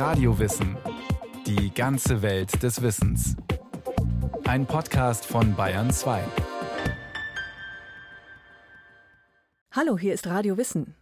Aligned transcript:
Radiowissen. 0.00 0.78
Die 1.46 1.74
ganze 1.74 2.22
Welt 2.22 2.62
des 2.62 2.80
Wissens. 2.80 3.36
Ein 4.44 4.64
Podcast 4.64 5.26
von 5.26 5.54
Bayern 5.54 5.90
2. 5.90 6.22
Hallo, 9.72 9.98
hier 9.98 10.14
ist 10.14 10.26
Radio 10.26 10.56
Wissen. 10.56 10.94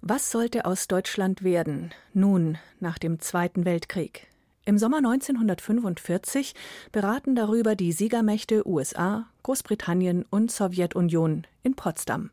Was 0.00 0.30
sollte 0.30 0.64
aus 0.64 0.88
Deutschland 0.88 1.44
werden, 1.44 1.92
nun 2.14 2.56
nach 2.80 2.96
dem 2.96 3.20
Zweiten 3.20 3.66
Weltkrieg? 3.66 4.28
Im 4.64 4.78
Sommer 4.78 4.96
1945 4.96 6.54
beraten 6.90 7.34
darüber 7.36 7.74
die 7.76 7.92
Siegermächte 7.92 8.66
USA, 8.66 9.26
Großbritannien 9.42 10.24
und 10.30 10.50
Sowjetunion 10.50 11.46
in 11.62 11.76
Potsdam. 11.76 12.30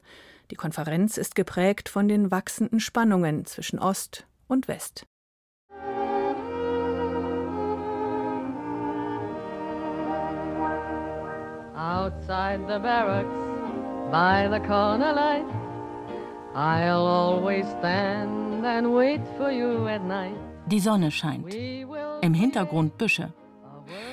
Die 0.49 0.55
Konferenz 0.55 1.17
ist 1.17 1.35
geprägt 1.35 1.89
von 1.89 2.07
den 2.07 2.31
wachsenden 2.31 2.79
Spannungen 2.79 3.45
zwischen 3.45 3.79
Ost 3.79 4.25
und 4.47 4.69
West. 4.69 5.05
Outside 11.89 12.67
the 12.67 12.77
barracks, 12.77 13.33
by 14.11 14.47
the 14.47 14.59
corner 14.59 15.11
light, 15.11 15.45
I'll 16.53 17.07
always 17.07 17.65
stand 17.79 18.63
and 18.63 18.93
wait 18.93 19.21
for 19.37 19.49
you 19.51 19.87
at 19.87 20.03
night. 20.03 20.37
Die 20.67 20.79
Sonne 20.79 21.09
scheint. 21.09 21.51
Im 22.21 22.35
Hintergrund 22.35 22.99
Büsche. 22.99 23.33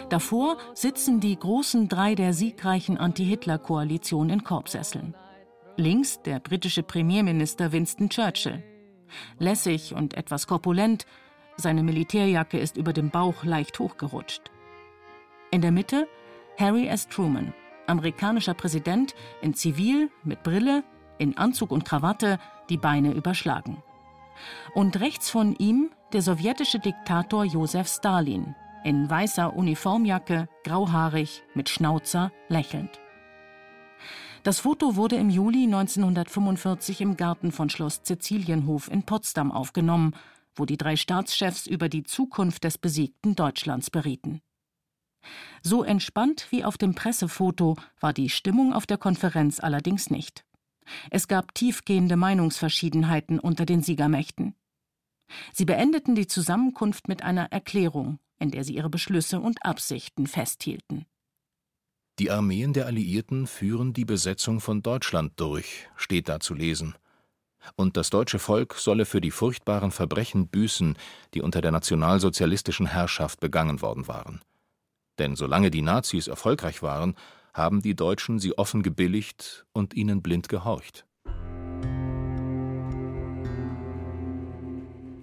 Davor 0.08 0.56
sitzen 0.72 1.20
die 1.20 1.38
großen 1.38 1.86
drei 1.90 2.14
der 2.14 2.32
siegreichen 2.32 2.96
Anti-Hitler-Koalition 2.96 4.30
in 4.30 4.42
Korbsesseln. 4.42 5.14
Links 5.76 6.22
der 6.22 6.40
britische 6.40 6.82
Premierminister 6.82 7.72
Winston 7.72 8.08
Churchill. 8.08 8.62
Lässig 9.38 9.94
und 9.94 10.14
etwas 10.14 10.46
korpulent, 10.46 11.04
seine 11.58 11.82
Militärjacke 11.82 12.58
ist 12.58 12.78
über 12.78 12.94
dem 12.94 13.10
Bauch 13.10 13.44
leicht 13.44 13.78
hochgerutscht. 13.78 14.50
In 15.50 15.60
der 15.60 15.72
Mitte 15.72 16.08
Harry 16.58 16.86
S. 16.86 17.06
Truman, 17.06 17.52
amerikanischer 17.88 18.54
Präsident, 18.54 19.14
in 19.40 19.54
Zivil, 19.54 20.10
mit 20.24 20.42
Brille, 20.42 20.84
in 21.18 21.36
Anzug 21.36 21.70
und 21.70 21.84
Krawatte, 21.84 22.38
die 22.68 22.76
Beine 22.76 23.12
überschlagen. 23.12 23.82
Und 24.74 25.00
rechts 25.00 25.30
von 25.30 25.54
ihm 25.56 25.90
der 26.12 26.22
sowjetische 26.22 26.78
Diktator 26.78 27.44
Josef 27.44 27.88
Stalin, 27.88 28.54
in 28.84 29.08
weißer 29.08 29.56
Uniformjacke, 29.56 30.48
grauhaarig, 30.62 31.42
mit 31.54 31.68
Schnauzer, 31.68 32.30
lächelnd. 32.48 33.00
Das 34.42 34.60
Foto 34.60 34.94
wurde 34.94 35.16
im 35.16 35.28
Juli 35.28 35.64
1945 35.64 37.00
im 37.00 37.16
Garten 37.16 37.50
von 37.50 37.68
Schloss 37.68 38.04
Cäcilienhof 38.04 38.88
in 38.88 39.02
Potsdam 39.02 39.50
aufgenommen, 39.50 40.14
wo 40.54 40.64
die 40.64 40.76
drei 40.76 40.94
Staatschefs 40.94 41.66
über 41.66 41.88
die 41.88 42.04
Zukunft 42.04 42.62
des 42.62 42.78
besiegten 42.78 43.34
Deutschlands 43.34 43.90
berieten. 43.90 44.40
So 45.62 45.82
entspannt 45.82 46.46
wie 46.50 46.64
auf 46.64 46.78
dem 46.78 46.94
Pressefoto 46.94 47.76
war 48.00 48.12
die 48.12 48.28
Stimmung 48.28 48.72
auf 48.72 48.86
der 48.86 48.98
Konferenz 48.98 49.60
allerdings 49.60 50.10
nicht. 50.10 50.44
Es 51.10 51.28
gab 51.28 51.54
tiefgehende 51.54 52.16
Meinungsverschiedenheiten 52.16 53.40
unter 53.40 53.66
den 53.66 53.82
Siegermächten. 53.82 54.54
Sie 55.52 55.64
beendeten 55.64 56.14
die 56.14 56.28
Zusammenkunft 56.28 57.08
mit 57.08 57.22
einer 57.22 57.50
Erklärung, 57.50 58.18
in 58.38 58.50
der 58.50 58.64
sie 58.64 58.76
ihre 58.76 58.90
Beschlüsse 58.90 59.40
und 59.40 59.64
Absichten 59.64 60.26
festhielten. 60.26 61.06
Die 62.18 62.30
Armeen 62.30 62.72
der 62.72 62.86
Alliierten 62.86 63.46
führen 63.46 63.92
die 63.92 64.04
Besetzung 64.04 64.60
von 64.60 64.82
Deutschland 64.82 65.32
durch, 65.36 65.88
steht 65.96 66.28
da 66.28 66.40
zu 66.40 66.54
lesen. 66.54 66.94
Und 67.74 67.96
das 67.96 68.10
deutsche 68.10 68.38
Volk 68.38 68.74
solle 68.74 69.04
für 69.04 69.20
die 69.20 69.30
furchtbaren 69.30 69.90
Verbrechen 69.90 70.48
büßen, 70.48 70.96
die 71.34 71.42
unter 71.42 71.60
der 71.60 71.72
nationalsozialistischen 71.72 72.86
Herrschaft 72.86 73.40
begangen 73.40 73.82
worden 73.82 74.06
waren. 74.06 74.40
Denn 75.18 75.36
solange 75.36 75.70
die 75.70 75.82
Nazis 75.82 76.28
erfolgreich 76.28 76.82
waren, 76.82 77.14
haben 77.54 77.80
die 77.80 77.94
Deutschen 77.96 78.38
sie 78.38 78.56
offen 78.58 78.82
gebilligt 78.82 79.66
und 79.72 79.94
ihnen 79.94 80.22
blind 80.22 80.48
gehorcht. 80.48 81.06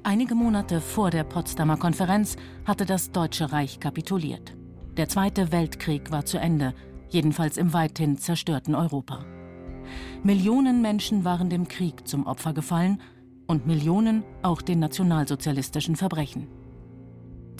Einige 0.06 0.36
Monate 0.36 0.82
vor 0.82 1.12
der 1.12 1.24
Potsdamer 1.24 1.78
Konferenz 1.78 2.36
hatte 2.66 2.86
das 2.86 3.12
Deutsche 3.12 3.52
Reich 3.52 3.80
kapituliert. 3.80 4.56
Der 4.98 5.08
Zweite 5.08 5.52
Weltkrieg 5.52 6.12
war 6.12 6.26
zu 6.26 6.38
Ende, 6.40 6.74
jedenfalls 7.10 7.58
im 7.58 7.74
weithin 7.74 8.18
zerstörten 8.18 8.76
Europa. 8.76 9.26
Millionen 10.24 10.82
Menschen 10.82 11.24
waren 11.24 11.50
dem 11.50 11.68
Krieg 11.68 12.08
zum 12.08 12.26
Opfer 12.26 12.54
gefallen 12.54 13.02
und 13.48 13.66
Millionen 13.66 14.24
auch 14.42 14.62
den 14.62 14.80
nationalsozialistischen 14.80 15.96
Verbrechen. 15.96 16.48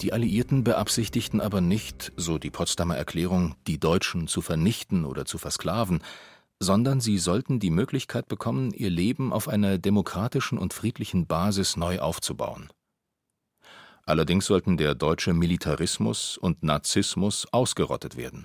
Die 0.00 0.12
Alliierten 0.12 0.64
beabsichtigten 0.64 1.40
aber 1.40 1.60
nicht, 1.60 2.12
so 2.16 2.38
die 2.38 2.50
Potsdamer 2.50 2.96
Erklärung, 2.96 3.54
die 3.66 3.78
Deutschen 3.78 4.26
zu 4.26 4.42
vernichten 4.42 5.04
oder 5.04 5.24
zu 5.24 5.38
versklaven, 5.38 6.02
sondern 6.58 7.00
sie 7.00 7.18
sollten 7.18 7.60
die 7.60 7.70
Möglichkeit 7.70 8.26
bekommen, 8.28 8.72
ihr 8.72 8.90
Leben 8.90 9.32
auf 9.32 9.48
einer 9.48 9.78
demokratischen 9.78 10.58
und 10.58 10.72
friedlichen 10.72 11.26
Basis 11.26 11.76
neu 11.76 12.00
aufzubauen. 12.00 12.70
Allerdings 14.06 14.46
sollten 14.46 14.76
der 14.76 14.94
deutsche 14.94 15.32
Militarismus 15.32 16.36
und 16.36 16.62
Nazismus 16.62 17.46
ausgerottet 17.52 18.16
werden. 18.16 18.44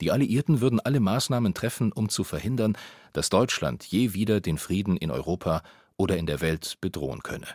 Die 0.00 0.10
Alliierten 0.10 0.60
würden 0.60 0.80
alle 0.80 0.98
Maßnahmen 0.98 1.54
treffen, 1.54 1.92
um 1.92 2.08
zu 2.08 2.24
verhindern, 2.24 2.76
dass 3.12 3.28
Deutschland 3.28 3.84
je 3.84 4.14
wieder 4.14 4.40
den 4.40 4.58
Frieden 4.58 4.96
in 4.96 5.10
Europa 5.10 5.62
oder 5.96 6.16
in 6.16 6.26
der 6.26 6.40
Welt 6.40 6.78
bedrohen 6.80 7.22
könne. 7.22 7.46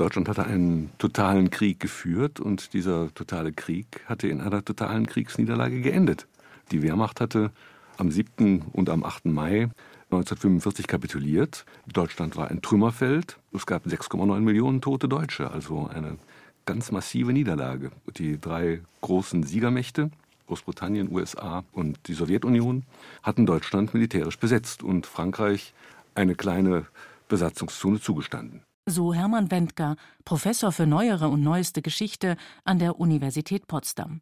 Deutschland 0.00 0.28
hatte 0.28 0.44
einen 0.44 0.90
totalen 0.98 1.50
Krieg 1.50 1.78
geführt 1.78 2.40
und 2.40 2.72
dieser 2.72 3.12
totale 3.12 3.52
Krieg 3.52 4.00
hatte 4.06 4.28
in 4.28 4.40
einer 4.40 4.64
totalen 4.64 5.06
Kriegsniederlage 5.06 5.80
geendet. 5.80 6.26
Die 6.70 6.82
Wehrmacht 6.82 7.20
hatte 7.20 7.50
am 7.98 8.10
7. 8.10 8.62
und 8.72 8.88
am 8.88 9.04
8. 9.04 9.26
Mai 9.26 9.68
1945 10.10 10.86
kapituliert. 10.86 11.66
Deutschland 11.86 12.36
war 12.36 12.48
ein 12.48 12.62
Trümmerfeld. 12.62 13.38
Es 13.52 13.66
gab 13.66 13.86
6,9 13.86 14.40
Millionen 14.40 14.80
tote 14.80 15.08
Deutsche, 15.08 15.50
also 15.50 15.86
eine 15.86 16.16
ganz 16.64 16.90
massive 16.92 17.32
Niederlage. 17.32 17.90
Die 18.16 18.40
drei 18.40 18.80
großen 19.02 19.42
Siegermächte, 19.42 20.10
Großbritannien, 20.46 21.12
USA 21.12 21.64
und 21.72 21.98
die 22.06 22.14
Sowjetunion, 22.14 22.84
hatten 23.22 23.44
Deutschland 23.44 23.92
militärisch 23.92 24.38
besetzt 24.38 24.82
und 24.82 25.06
Frankreich 25.06 25.74
eine 26.14 26.34
kleine 26.34 26.86
Besatzungszone 27.28 28.00
zugestanden 28.00 28.62
so 28.86 29.14
Hermann 29.14 29.50
Wendker, 29.50 29.96
Professor 30.24 30.72
für 30.72 30.86
neuere 30.86 31.28
und 31.28 31.42
neueste 31.42 31.82
Geschichte 31.82 32.36
an 32.64 32.78
der 32.78 32.98
Universität 32.98 33.66
Potsdam. 33.66 34.20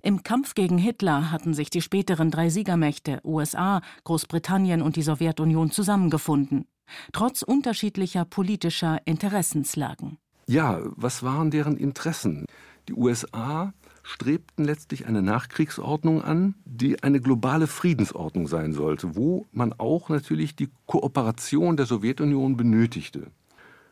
Im 0.00 0.22
Kampf 0.22 0.54
gegen 0.54 0.78
Hitler 0.78 1.32
hatten 1.32 1.54
sich 1.54 1.70
die 1.70 1.82
späteren 1.82 2.30
drei 2.30 2.50
Siegermächte 2.50 3.20
USA, 3.24 3.80
Großbritannien 4.04 4.80
und 4.80 4.96
die 4.96 5.02
Sowjetunion 5.02 5.70
zusammengefunden, 5.70 6.66
trotz 7.12 7.42
unterschiedlicher 7.42 8.24
politischer 8.24 9.00
Interessenslagen. 9.06 10.18
Ja, 10.46 10.80
was 10.96 11.22
waren 11.22 11.50
deren 11.50 11.76
Interessen? 11.76 12.46
Die 12.88 12.94
USA 12.94 13.74
strebten 14.08 14.64
letztlich 14.64 15.06
eine 15.06 15.20
Nachkriegsordnung 15.20 16.22
an, 16.22 16.54
die 16.64 17.02
eine 17.02 17.20
globale 17.20 17.66
Friedensordnung 17.66 18.48
sein 18.48 18.72
sollte, 18.72 19.16
wo 19.16 19.46
man 19.52 19.74
auch 19.74 20.08
natürlich 20.08 20.56
die 20.56 20.70
Kooperation 20.86 21.76
der 21.76 21.84
Sowjetunion 21.84 22.56
benötigte. 22.56 23.26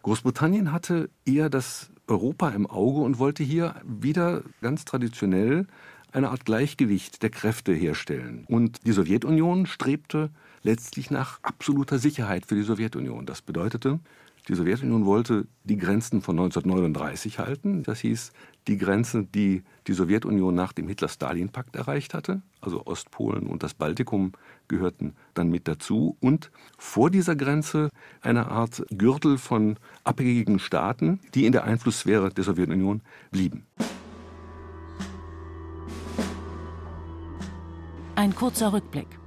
Großbritannien 0.04 0.72
hatte 0.72 1.10
eher 1.26 1.50
das 1.50 1.90
Europa 2.06 2.48
im 2.48 2.66
Auge 2.66 3.00
und 3.00 3.18
wollte 3.18 3.42
hier 3.42 3.74
wieder 3.84 4.42
ganz 4.62 4.86
traditionell 4.86 5.66
eine 6.12 6.30
Art 6.30 6.46
Gleichgewicht 6.46 7.22
der 7.22 7.28
Kräfte 7.28 7.74
herstellen. 7.74 8.46
Und 8.48 8.86
die 8.86 8.92
Sowjetunion 8.92 9.66
strebte 9.66 10.30
letztlich 10.62 11.10
nach 11.10 11.40
absoluter 11.42 11.98
Sicherheit 11.98 12.46
für 12.46 12.54
die 12.54 12.62
Sowjetunion. 12.62 13.26
Das 13.26 13.42
bedeutete, 13.42 14.00
die 14.48 14.54
Sowjetunion 14.54 15.06
wollte 15.06 15.46
die 15.64 15.76
Grenzen 15.76 16.22
von 16.22 16.38
1939 16.38 17.38
halten. 17.40 17.82
Das 17.82 18.00
hieß, 18.00 18.32
die 18.68 18.78
Grenzen, 18.78 19.30
die 19.32 19.64
die 19.86 19.92
Sowjetunion 19.92 20.54
nach 20.54 20.72
dem 20.72 20.86
Hitler-Stalin-Pakt 20.86 21.74
erreicht 21.74 22.14
hatte, 22.14 22.42
also 22.60 22.86
Ostpolen 22.86 23.46
und 23.46 23.62
das 23.62 23.74
Baltikum 23.74 24.32
gehörten 24.68 25.14
dann 25.34 25.50
mit 25.50 25.66
dazu, 25.66 26.16
und 26.20 26.50
vor 26.78 27.10
dieser 27.10 27.34
Grenze 27.34 27.90
eine 28.20 28.48
Art 28.48 28.84
Gürtel 28.90 29.38
von 29.38 29.78
abhängigen 30.04 30.58
Staaten, 30.58 31.20
die 31.34 31.46
in 31.46 31.52
der 31.52 31.64
Einflusssphäre 31.64 32.30
der 32.30 32.44
Sowjetunion 32.44 33.02
blieben. 33.30 33.66
Ein 38.14 38.34
kurzer 38.34 38.72
Rückblick. 38.72 39.18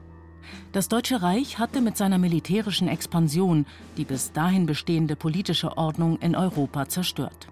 Das 0.71 0.87
Deutsche 0.87 1.23
Reich 1.23 1.57
hatte 1.57 1.81
mit 1.81 1.97
seiner 1.97 2.19
militärischen 2.19 2.87
Expansion 2.87 3.65
die 3.97 4.05
bis 4.05 4.33
dahin 4.33 4.67
bestehende 4.67 5.15
politische 5.15 5.77
Ordnung 5.77 6.19
in 6.19 6.35
Europa 6.35 6.87
zerstört. 6.87 7.47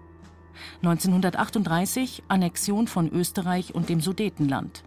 1938 0.82 2.22
Annexion 2.28 2.86
von 2.86 3.10
Österreich 3.10 3.74
und 3.74 3.88
dem 3.88 4.00
Sudetenland. 4.00 4.84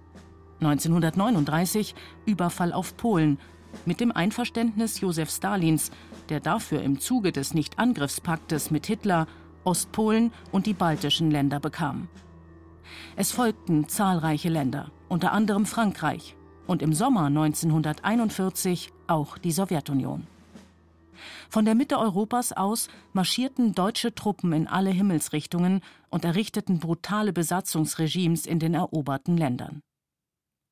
1939 0.61 1.93
Überfall 2.25 2.71
auf 2.71 2.95
Polen 2.95 3.37
mit 3.85 3.99
dem 3.99 4.13
Einverständnis 4.13 5.01
Josef 5.01 5.29
Stalins, 5.29 5.91
der 6.29 6.39
dafür 6.39 6.81
im 6.83 7.01
Zuge 7.01 7.33
des 7.33 7.53
Nichtangriffspaktes 7.53 8.71
mit 8.71 8.87
Hitler 8.87 9.27
Ostpolen 9.65 10.31
und 10.53 10.67
die 10.67 10.73
baltischen 10.73 11.31
Länder 11.31 11.59
bekam. 11.59 12.07
Es 13.17 13.33
folgten 13.33 13.89
zahlreiche 13.89 14.49
Länder, 14.49 14.89
unter 15.09 15.33
anderem 15.33 15.65
Frankreich 15.65 16.37
und 16.71 16.81
im 16.81 16.94
Sommer 16.94 17.25
1941 17.25 18.94
auch 19.07 19.38
die 19.38 19.51
Sowjetunion. 19.51 20.25
Von 21.50 21.65
der 21.65 21.75
Mitte 21.75 22.00
Europas 22.00 22.53
aus 22.53 22.88
marschierten 23.12 23.75
deutsche 23.75 24.15
Truppen 24.15 24.53
in 24.53 24.68
alle 24.68 24.89
Himmelsrichtungen 24.89 25.81
und 26.09 26.23
errichteten 26.23 26.79
brutale 26.79 27.33
Besatzungsregimes 27.33 28.45
in 28.45 28.59
den 28.59 28.73
eroberten 28.73 29.35
Ländern. 29.35 29.81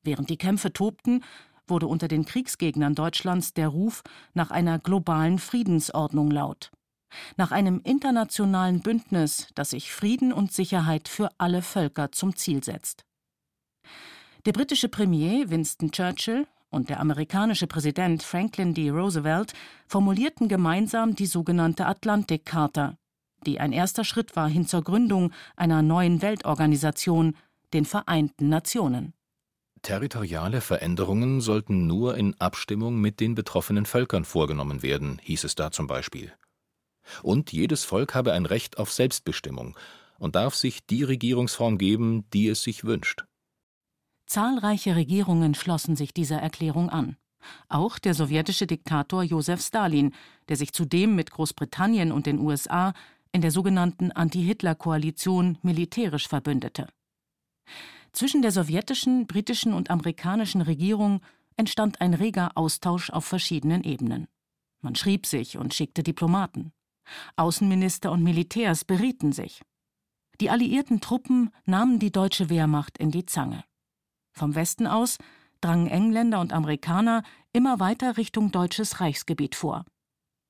Während 0.02 0.30
die 0.30 0.38
Kämpfe 0.38 0.72
tobten, 0.72 1.22
wurde 1.66 1.86
unter 1.86 2.08
den 2.08 2.24
Kriegsgegnern 2.24 2.94
Deutschlands 2.94 3.52
der 3.52 3.68
Ruf 3.68 4.02
nach 4.32 4.50
einer 4.50 4.78
globalen 4.78 5.38
Friedensordnung 5.38 6.30
laut. 6.30 6.72
Nach 7.36 7.50
einem 7.50 7.82
internationalen 7.84 8.80
Bündnis, 8.80 9.48
das 9.54 9.70
sich 9.70 9.92
Frieden 9.92 10.32
und 10.32 10.50
Sicherheit 10.50 11.08
für 11.08 11.28
alle 11.36 11.60
Völker 11.60 12.10
zum 12.10 12.34
Ziel 12.36 12.64
setzt. 12.64 13.04
Der 14.46 14.52
britische 14.52 14.88
Premier 14.88 15.50
Winston 15.50 15.90
Churchill 15.90 16.46
und 16.70 16.88
der 16.88 17.00
amerikanische 17.00 17.66
Präsident 17.66 18.22
Franklin 18.22 18.72
D. 18.72 18.88
Roosevelt 18.88 19.52
formulierten 19.86 20.48
gemeinsam 20.48 21.14
die 21.14 21.26
sogenannte 21.26 21.84
Atlantikcharta, 21.84 22.96
die 23.44 23.60
ein 23.60 23.72
erster 23.72 24.02
Schritt 24.02 24.36
war 24.36 24.48
hin 24.48 24.66
zur 24.66 24.82
Gründung 24.82 25.30
einer 25.56 25.82
neuen 25.82 26.22
Weltorganisation, 26.22 27.36
den 27.74 27.84
Vereinten 27.84 28.48
Nationen. 28.48 29.12
Territoriale 29.82 30.62
Veränderungen 30.62 31.42
sollten 31.42 31.86
nur 31.86 32.16
in 32.16 32.34
Abstimmung 32.40 32.98
mit 32.98 33.20
den 33.20 33.34
betroffenen 33.34 33.84
Völkern 33.84 34.24
vorgenommen 34.24 34.82
werden, 34.82 35.20
hieß 35.22 35.44
es 35.44 35.54
da 35.54 35.70
zum 35.70 35.86
Beispiel. 35.86 36.32
Und 37.22 37.52
jedes 37.52 37.84
Volk 37.84 38.14
habe 38.14 38.32
ein 38.32 38.46
Recht 38.46 38.78
auf 38.78 38.90
Selbstbestimmung 38.90 39.76
und 40.18 40.34
darf 40.34 40.54
sich 40.54 40.86
die 40.86 41.02
Regierungsform 41.02 41.76
geben, 41.76 42.24
die 42.32 42.48
es 42.48 42.62
sich 42.62 42.84
wünscht. 42.84 43.24
Zahlreiche 44.30 44.94
Regierungen 44.94 45.56
schlossen 45.56 45.96
sich 45.96 46.14
dieser 46.14 46.38
Erklärung 46.40 46.88
an. 46.88 47.16
Auch 47.68 47.98
der 47.98 48.14
sowjetische 48.14 48.68
Diktator 48.68 49.24
Josef 49.24 49.60
Stalin, 49.60 50.14
der 50.48 50.54
sich 50.56 50.72
zudem 50.72 51.16
mit 51.16 51.32
Großbritannien 51.32 52.12
und 52.12 52.26
den 52.26 52.38
USA 52.38 52.92
in 53.32 53.40
der 53.40 53.50
sogenannten 53.50 54.12
Anti-Hitler-Koalition 54.12 55.58
militärisch 55.62 56.28
verbündete. 56.28 56.86
Zwischen 58.12 58.40
der 58.40 58.52
sowjetischen, 58.52 59.26
britischen 59.26 59.74
und 59.74 59.90
amerikanischen 59.90 60.60
Regierung 60.60 61.22
entstand 61.56 62.00
ein 62.00 62.14
reger 62.14 62.52
Austausch 62.54 63.10
auf 63.10 63.24
verschiedenen 63.24 63.82
Ebenen. 63.82 64.28
Man 64.80 64.94
schrieb 64.94 65.26
sich 65.26 65.58
und 65.58 65.74
schickte 65.74 66.04
Diplomaten. 66.04 66.70
Außenminister 67.34 68.12
und 68.12 68.22
Militärs 68.22 68.84
berieten 68.84 69.32
sich. 69.32 69.62
Die 70.40 70.50
alliierten 70.50 71.00
Truppen 71.00 71.50
nahmen 71.64 71.98
die 71.98 72.12
deutsche 72.12 72.48
Wehrmacht 72.48 72.96
in 72.96 73.10
die 73.10 73.26
Zange. 73.26 73.64
Vom 74.32 74.54
Westen 74.54 74.86
aus 74.86 75.18
drangen 75.60 75.86
Engländer 75.86 76.40
und 76.40 76.52
Amerikaner 76.52 77.22
immer 77.52 77.80
weiter 77.80 78.16
Richtung 78.16 78.50
deutsches 78.50 79.00
Reichsgebiet 79.00 79.54
vor. 79.54 79.84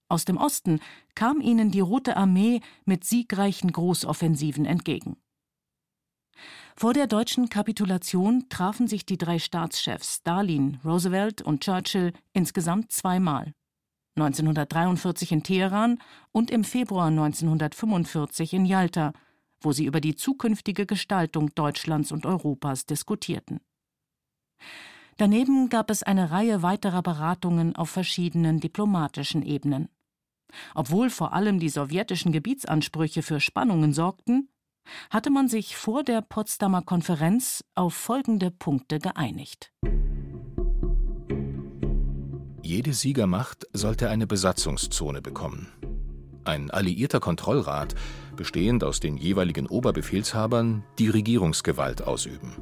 Aus 0.08 0.24
dem 0.24 0.36
Osten 0.36 0.80
kam 1.14 1.40
ihnen 1.40 1.70
die 1.70 1.80
Rote 1.80 2.16
Armee 2.16 2.60
mit 2.84 3.04
siegreichen 3.04 3.72
Großoffensiven 3.72 4.64
entgegen. 4.64 5.16
Vor 6.76 6.94
der 6.94 7.06
deutschen 7.06 7.48
Kapitulation 7.48 8.48
trafen 8.48 8.88
sich 8.88 9.04
die 9.04 9.18
drei 9.18 9.38
Staatschefs 9.38 10.16
Stalin, 10.16 10.80
Roosevelt 10.84 11.42
und 11.42 11.62
Churchill 11.62 12.12
insgesamt 12.32 12.90
zweimal. 12.90 13.52
1943 14.16 15.32
in 15.32 15.42
Teheran 15.42 15.98
und 16.32 16.50
im 16.50 16.64
Februar 16.64 17.06
1945 17.06 18.54
in 18.54 18.64
Jalta, 18.64 19.12
wo 19.60 19.72
sie 19.72 19.84
über 19.84 20.00
die 20.00 20.16
zukünftige 20.16 20.86
Gestaltung 20.86 21.54
Deutschlands 21.54 22.10
und 22.10 22.26
Europas 22.26 22.86
diskutierten. 22.86 23.60
Daneben 25.16 25.68
gab 25.68 25.90
es 25.90 26.02
eine 26.02 26.30
Reihe 26.30 26.62
weiterer 26.62 27.02
Beratungen 27.02 27.76
auf 27.76 27.90
verschiedenen 27.90 28.60
diplomatischen 28.60 29.42
Ebenen. 29.42 29.88
Obwohl 30.74 31.10
vor 31.10 31.32
allem 31.32 31.60
die 31.60 31.68
sowjetischen 31.68 32.32
Gebietsansprüche 32.32 33.22
für 33.22 33.40
Spannungen 33.40 33.92
sorgten, 33.92 34.48
hatte 35.10 35.30
man 35.30 35.48
sich 35.48 35.76
vor 35.76 36.02
der 36.02 36.22
Potsdamer 36.22 36.82
Konferenz 36.82 37.64
auf 37.74 37.94
folgende 37.94 38.50
Punkte 38.50 38.98
geeinigt. 38.98 39.72
Jede 42.62 42.92
Siegermacht 42.92 43.66
sollte 43.72 44.10
eine 44.10 44.26
Besatzungszone 44.26 45.20
bekommen. 45.20 45.68
Ein 46.44 46.70
alliierter 46.70 47.20
Kontrollrat, 47.20 47.94
bestehend 48.36 48.84
aus 48.84 49.00
den 49.00 49.16
jeweiligen 49.16 49.66
Oberbefehlshabern, 49.66 50.84
die 50.98 51.08
Regierungsgewalt 51.08 52.02
ausüben. 52.02 52.56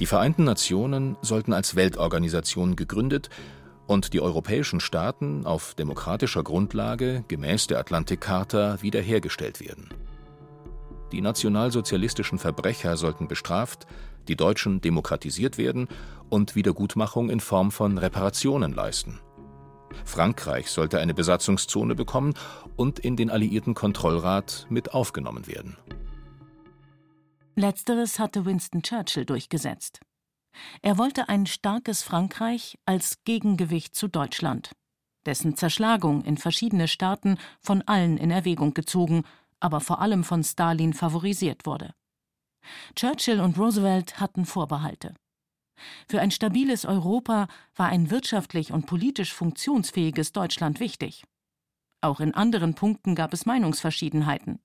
Die 0.00 0.06
Vereinten 0.06 0.44
Nationen 0.44 1.16
sollten 1.22 1.52
als 1.52 1.76
Weltorganisation 1.76 2.76
gegründet 2.76 3.30
und 3.86 4.12
die 4.12 4.20
europäischen 4.20 4.80
Staaten 4.80 5.46
auf 5.46 5.74
demokratischer 5.74 6.42
Grundlage 6.42 7.24
gemäß 7.28 7.66
der 7.66 7.78
Atlantikcharta 7.78 8.82
wiederhergestellt 8.82 9.60
werden. 9.60 9.88
Die 11.10 11.22
nationalsozialistischen 11.22 12.38
Verbrecher 12.38 12.96
sollten 12.96 13.28
bestraft, 13.28 13.86
die 14.28 14.36
Deutschen 14.36 14.82
demokratisiert 14.82 15.56
werden 15.56 15.88
und 16.28 16.54
Wiedergutmachung 16.54 17.30
in 17.30 17.40
Form 17.40 17.70
von 17.70 17.96
Reparationen 17.96 18.74
leisten. 18.74 19.20
Frankreich 20.04 20.70
sollte 20.70 20.98
eine 20.98 21.14
Besatzungszone 21.14 21.94
bekommen 21.94 22.34
und 22.76 22.98
in 22.98 23.16
den 23.16 23.30
Alliierten 23.30 23.74
Kontrollrat 23.74 24.66
mit 24.68 24.92
aufgenommen 24.92 25.46
werden. 25.46 25.76
Letzteres 27.58 28.18
hatte 28.18 28.44
Winston 28.44 28.82
Churchill 28.82 29.24
durchgesetzt. 29.24 30.00
Er 30.82 30.98
wollte 30.98 31.28
ein 31.28 31.46
starkes 31.46 32.02
Frankreich 32.02 32.78
als 32.86 33.22
Gegengewicht 33.24 33.94
zu 33.94 34.08
Deutschland, 34.08 34.72
dessen 35.26 35.56
Zerschlagung 35.56 36.24
in 36.24 36.36
verschiedene 36.36 36.88
Staaten 36.88 37.38
von 37.60 37.82
allen 37.82 38.16
in 38.16 38.30
Erwägung 38.30 38.74
gezogen 38.74 39.24
aber 39.60 39.80
vor 39.80 40.00
allem 40.00 40.24
von 40.24 40.44
Stalin 40.44 40.92
favorisiert 40.92 41.66
wurde. 41.66 41.94
Churchill 42.94 43.40
und 43.40 43.58
Roosevelt 43.58 44.20
hatten 44.20 44.44
Vorbehalte. 44.44 45.14
Für 46.08 46.20
ein 46.20 46.30
stabiles 46.30 46.84
Europa 46.84 47.46
war 47.76 47.88
ein 47.88 48.10
wirtschaftlich 48.10 48.72
und 48.72 48.86
politisch 48.86 49.32
funktionsfähiges 49.32 50.32
Deutschland 50.32 50.80
wichtig. 50.80 51.24
Auch 52.00 52.20
in 52.20 52.34
anderen 52.34 52.74
Punkten 52.74 53.14
gab 53.14 53.32
es 53.32 53.46
Meinungsverschiedenheiten. 53.46 54.60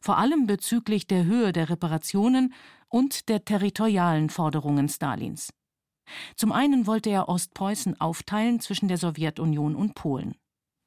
Vor 0.00 0.18
allem 0.18 0.46
bezüglich 0.46 1.06
der 1.06 1.24
Höhe 1.24 1.52
der 1.52 1.70
Reparationen 1.70 2.54
und 2.88 3.28
der 3.28 3.44
territorialen 3.44 4.30
Forderungen 4.30 4.88
Stalins. 4.88 5.52
Zum 6.36 6.52
einen 6.52 6.86
wollte 6.86 7.10
er 7.10 7.28
Ostpreußen 7.28 8.00
aufteilen 8.00 8.60
zwischen 8.60 8.88
der 8.88 8.98
Sowjetunion 8.98 9.74
und 9.74 9.94
Polen. 9.94 10.36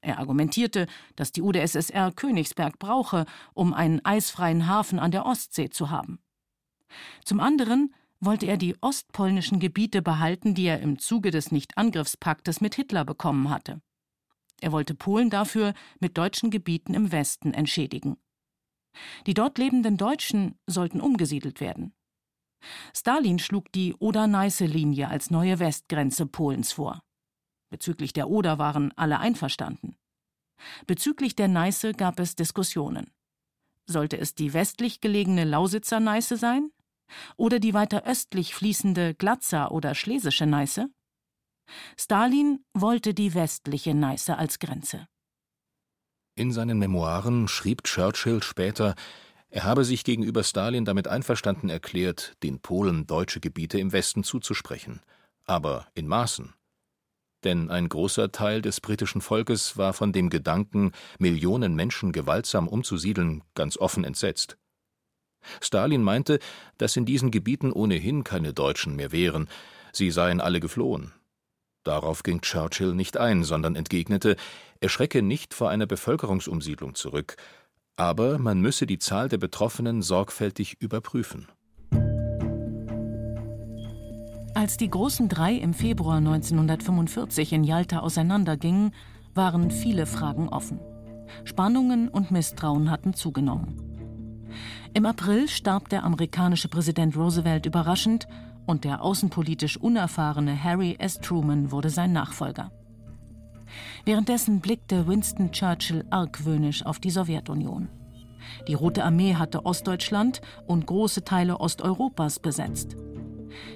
Er 0.02 0.20
argumentierte, 0.20 0.88
dass 1.16 1.32
die 1.32 1.42
UdSSR 1.42 2.12
Königsberg 2.14 2.80
brauche, 2.80 3.26
um 3.54 3.74
einen 3.74 4.04
eisfreien 4.06 4.68
Hafen 4.68 4.98
an 4.98 5.12
der 5.12 5.26
Ostsee 5.26 5.70
zu 5.70 5.90
haben. 5.90 6.20
Zum 7.26 7.40
anderen 7.40 7.94
wollte 8.22 8.46
er 8.46 8.58
die 8.58 8.76
ostpolnischen 8.82 9.60
Gebiete 9.60 10.02
behalten, 10.02 10.56
die 10.56 10.66
er 10.66 10.80
im 10.80 11.00
Zuge 11.00 11.32
des 11.32 11.52
Nichtangriffspaktes 11.52 12.62
mit 12.62 12.76
Hitler 12.76 13.06
bekommen 13.06 13.50
hatte. 13.50 13.82
Er 14.62 14.72
wollte 14.72 14.94
Polen 14.94 15.30
dafür 15.30 15.74
mit 16.00 16.18
deutschen 16.18 16.50
Gebieten 16.50 16.94
im 16.94 17.12
Westen 17.12 17.54
entschädigen. 17.54 18.18
Die 19.28 19.34
dort 19.34 19.58
lebenden 19.58 19.98
Deutschen 19.98 20.58
sollten 20.68 21.02
umgesiedelt 21.02 21.60
werden. 21.60 21.94
Stalin 22.96 23.40
schlug 23.40 23.72
die 23.72 23.94
Oder-Neiße-Linie 23.96 25.08
als 25.08 25.32
neue 25.32 25.60
Westgrenze 25.60 26.26
Polens 26.26 26.74
vor. 26.74 27.02
Bezüglich 27.70 28.14
der 28.14 28.30
Oder 28.30 28.58
waren 28.58 28.92
alle 28.98 29.20
einverstanden. 29.20 29.96
Bezüglich 30.88 31.36
der 31.36 31.48
Neiße 31.48 31.94
gab 31.94 32.20
es 32.20 32.36
Diskussionen. 32.36 33.12
Sollte 33.86 34.18
es 34.18 34.36
die 34.36 34.54
westlich 34.54 35.02
gelegene 35.02 35.46
Lausitzer 35.46 36.00
Neiße 36.00 36.38
sein? 36.38 36.72
Oder 37.38 37.60
die 37.60 37.74
weiter 37.74 38.04
östlich 38.06 38.54
fließende 38.54 39.16
Glatzer 39.16 39.72
oder 39.72 39.96
Schlesische 39.96 40.46
Neiße? 40.46 40.90
Stalin 41.98 42.64
wollte 42.74 43.14
die 43.14 43.34
westliche 43.34 43.94
Neiße 43.94 44.38
als 44.38 44.60
Grenze. 44.60 45.08
In 46.40 46.54
seinen 46.54 46.80
Memoiren 46.80 47.50
schrieb 47.50 47.84
Churchill 47.84 48.42
später, 48.42 48.96
er 49.50 49.66
habe 49.66 49.84
sich 49.84 50.06
gegenüber 50.06 50.46
Stalin 50.46 50.86
damit 50.86 51.10
einverstanden 51.10 51.70
erklärt, 51.70 52.38
den 52.44 52.62
Polen 52.62 53.06
deutsche 53.06 53.42
Gebiete 53.42 53.78
im 53.78 53.92
Westen 53.92 54.24
zuzusprechen, 54.24 55.02
aber 55.44 55.88
in 55.96 56.08
Maßen 56.08 56.54
denn 57.44 57.70
ein 57.70 57.90
großer 57.90 58.32
Teil 58.32 58.62
des 58.62 58.80
britischen 58.82 59.22
Volkes 59.22 59.78
war 59.78 59.94
von 59.94 60.12
dem 60.14 60.30
Gedanken, 60.30 60.92
Millionen 61.20 61.76
Menschen 61.76 62.12
gewaltsam 62.12 62.68
umzusiedeln, 62.68 63.44
ganz 63.56 63.78
offen 63.78 64.04
entsetzt. 64.04 64.58
Stalin 65.62 66.04
meinte, 66.04 66.40
dass 66.78 66.98
in 66.98 67.06
diesen 67.06 67.32
Gebieten 67.32 67.72
ohnehin 67.72 68.24
keine 68.24 68.54
Deutschen 68.54 68.96
mehr 68.96 69.12
wären, 69.12 69.48
sie 69.94 70.12
seien 70.12 70.42
alle 70.42 70.60
geflohen. 70.60 71.14
Darauf 71.90 72.22
ging 72.22 72.42
Churchill 72.42 72.94
nicht 72.94 73.18
ein, 73.18 73.44
sondern 73.44 73.76
entgegnete, 73.76 74.36
er 74.80 74.90
schrecke 74.90 75.24
nicht 75.24 75.56
vor 75.56 75.72
einer 75.72 75.88
Bevölkerungsumsiedlung 75.88 76.94
zurück, 76.94 77.36
Aber 77.96 78.38
man 78.38 78.62
müsse 78.62 78.86
die 78.86 79.00
Zahl 79.00 79.28
der 79.28 79.40
Betroffenen 79.40 80.04
sorgfältig 80.04 80.80
überprüfen. 80.80 81.48
Als 84.54 84.78
die 84.78 84.88
großen 84.88 85.30
drei 85.30 85.56
im 85.56 85.74
Februar 85.74 86.18
1945 86.18 87.54
in 87.54 87.64
Jalta 87.64 88.02
auseinandergingen, 88.02 88.94
waren 89.34 89.72
viele 89.72 90.06
Fragen 90.06 90.48
offen. 90.48 90.80
Spannungen 91.44 92.08
und 92.08 92.30
Misstrauen 92.30 92.92
hatten 92.92 93.16
zugenommen. 93.16 93.82
Im 94.94 95.08
April 95.08 95.48
starb 95.48 95.90
der 95.90 96.04
amerikanische 96.04 96.68
Präsident 96.68 97.18
Roosevelt 97.18 97.66
überraschend 97.66 98.28
und 98.70 98.84
der 98.84 99.02
außenpolitisch 99.04 99.78
unerfahrene 99.78 100.64
Harry 100.64 100.96
S. 101.00 101.20
Truman 101.20 101.72
wurde 101.72 101.90
sein 101.90 102.14
Nachfolger. 102.14 102.72
Währenddessen 104.06 104.60
blickte 104.60 105.08
Winston 105.08 105.52
Churchill 105.52 106.06
argwöhnisch 106.12 106.86
auf 106.86 107.00
die 107.00 107.10
Sowjetunion. 107.10 107.90
Die 108.68 108.76
Rote 108.76 109.04
Armee 109.04 109.34
hatte 109.34 109.66
Ostdeutschland 109.66 110.42
und 110.68 110.86
große 110.86 111.24
Teile 111.24 111.60
Osteuropas 111.60 112.38
besetzt. 112.38 112.96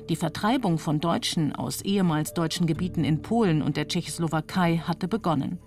Die 0.10 0.16
Vertreibung 0.16 0.78
von 0.78 1.00
Deutschen 1.00 1.56
aus 1.56 1.82
ehemals 1.82 2.36
deutschen 2.36 2.68
Gebieten 2.68 3.04
in 3.04 3.24
Polen 3.24 3.64
und 3.64 3.78
der 3.78 3.88
Tschechoslowakei 3.88 4.78
hatte 4.78 5.08
begonnen. 5.08 5.58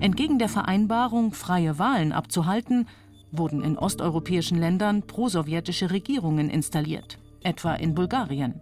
Entgegen 0.00 0.38
der 0.38 0.48
Vereinbarung, 0.48 1.34
freie 1.34 1.78
Wahlen 1.78 2.12
abzuhalten, 2.12 2.88
wurden 3.30 3.62
in 3.62 3.76
osteuropäischen 3.76 4.58
Ländern 4.58 5.02
prosowjetische 5.02 5.90
Regierungen 5.90 6.48
installiert, 6.48 7.18
etwa 7.44 7.74
in 7.74 7.94
Bulgarien. 7.94 8.60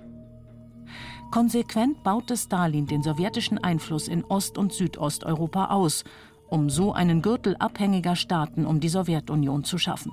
Konsequent 1.30 2.02
baute 2.02 2.36
Stalin 2.36 2.86
den 2.86 3.02
sowjetischen 3.02 3.58
Einfluss 3.58 4.08
in 4.08 4.24
Ost- 4.24 4.58
und 4.58 4.72
Südosteuropa 4.72 5.66
aus, 5.66 6.04
um 6.48 6.68
so 6.68 6.92
einen 6.92 7.22
Gürtel 7.22 7.56
abhängiger 7.56 8.16
Staaten 8.16 8.66
um 8.66 8.80
die 8.80 8.88
Sowjetunion 8.88 9.62
zu 9.62 9.78
schaffen. 9.78 10.12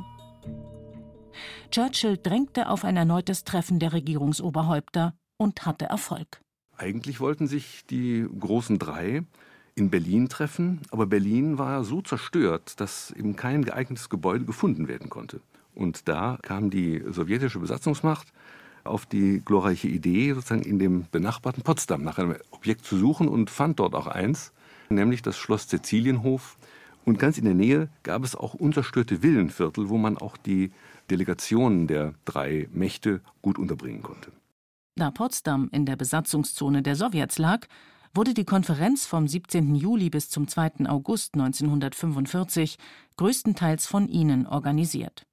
Churchill 1.72 2.18
drängte 2.18 2.70
auf 2.70 2.86
ein 2.86 2.98
erneutes 2.98 3.44
Treffen 3.44 3.80
der 3.80 3.94
Regierungsoberhäupter 3.94 5.14
und 5.38 5.66
hatte 5.66 5.86
Erfolg. 5.86 6.40
Eigentlich 6.78 7.20
wollten 7.20 7.48
sich 7.48 7.86
die 7.90 8.28
großen 8.40 8.78
drei 8.78 9.24
in 9.74 9.90
Berlin 9.90 10.30
treffen, 10.30 10.82
aber 10.92 11.06
Berlin 11.06 11.58
war 11.58 11.84
so 11.84 12.02
zerstört, 12.02 12.80
dass 12.80 13.12
eben 13.12 13.36
kein 13.36 13.64
geeignetes 13.64 14.10
Gebäude 14.10 14.46
gefunden 14.46 14.88
werden 14.88 15.10
konnte. 15.10 15.42
Und 15.74 16.08
da 16.08 16.40
kam 16.42 16.70
die 16.72 17.04
sowjetische 17.08 17.60
Besatzungsmacht 17.60 18.34
auf 18.90 19.06
die 19.06 19.42
glorreiche 19.44 19.88
Idee, 19.88 20.34
sozusagen 20.34 20.64
in 20.64 20.80
dem 20.80 21.06
benachbarten 21.12 21.64
Potsdam 21.64 22.04
nach 22.04 22.18
einem 22.18 22.36
Objekt 22.52 22.86
zu 22.86 22.98
suchen 22.98 23.28
und 23.28 23.50
fand 23.50 23.80
dort 23.80 23.96
auch 23.96 24.08
eins, 24.08 24.54
nämlich 24.90 25.22
das 25.22 25.38
Schloss 25.38 25.68
Cäcilienhof. 25.68 26.58
Und 27.06 27.20
ganz 27.20 27.38
in 27.38 27.46
der 27.46 27.54
Nähe 27.54 27.90
gab 28.04 28.24
es 28.24 28.36
auch 28.36 28.54
unzerstörte 28.54 29.24
Villenviertel, 29.24 29.90
wo 29.90 29.98
man 29.98 30.18
auch 30.18 30.36
die 30.36 30.72
Delegationen 31.10 31.88
der 31.88 32.14
drei 32.26 32.68
Mächte 32.74 33.22
gut 33.42 33.58
unterbringen 33.58 34.04
konnte. 34.04 34.32
Da 34.96 35.12
Potsdam 35.12 35.70
in 35.72 35.86
der 35.86 35.96
Besatzungszone 35.96 36.82
der 36.82 36.96
Sowjets 36.96 37.38
lag, 37.38 37.68
wurde 38.14 38.34
die 38.34 38.46
Konferenz 38.46 39.06
vom 39.06 39.28
17. 39.28 39.76
Juli 39.76 40.10
bis 40.10 40.30
zum 40.30 40.48
2. 40.48 40.88
August 40.88 41.36
1945 41.36 42.78
größtenteils 43.16 43.86
von 43.86 44.08
ihnen 44.08 44.48
organisiert. 44.48 45.28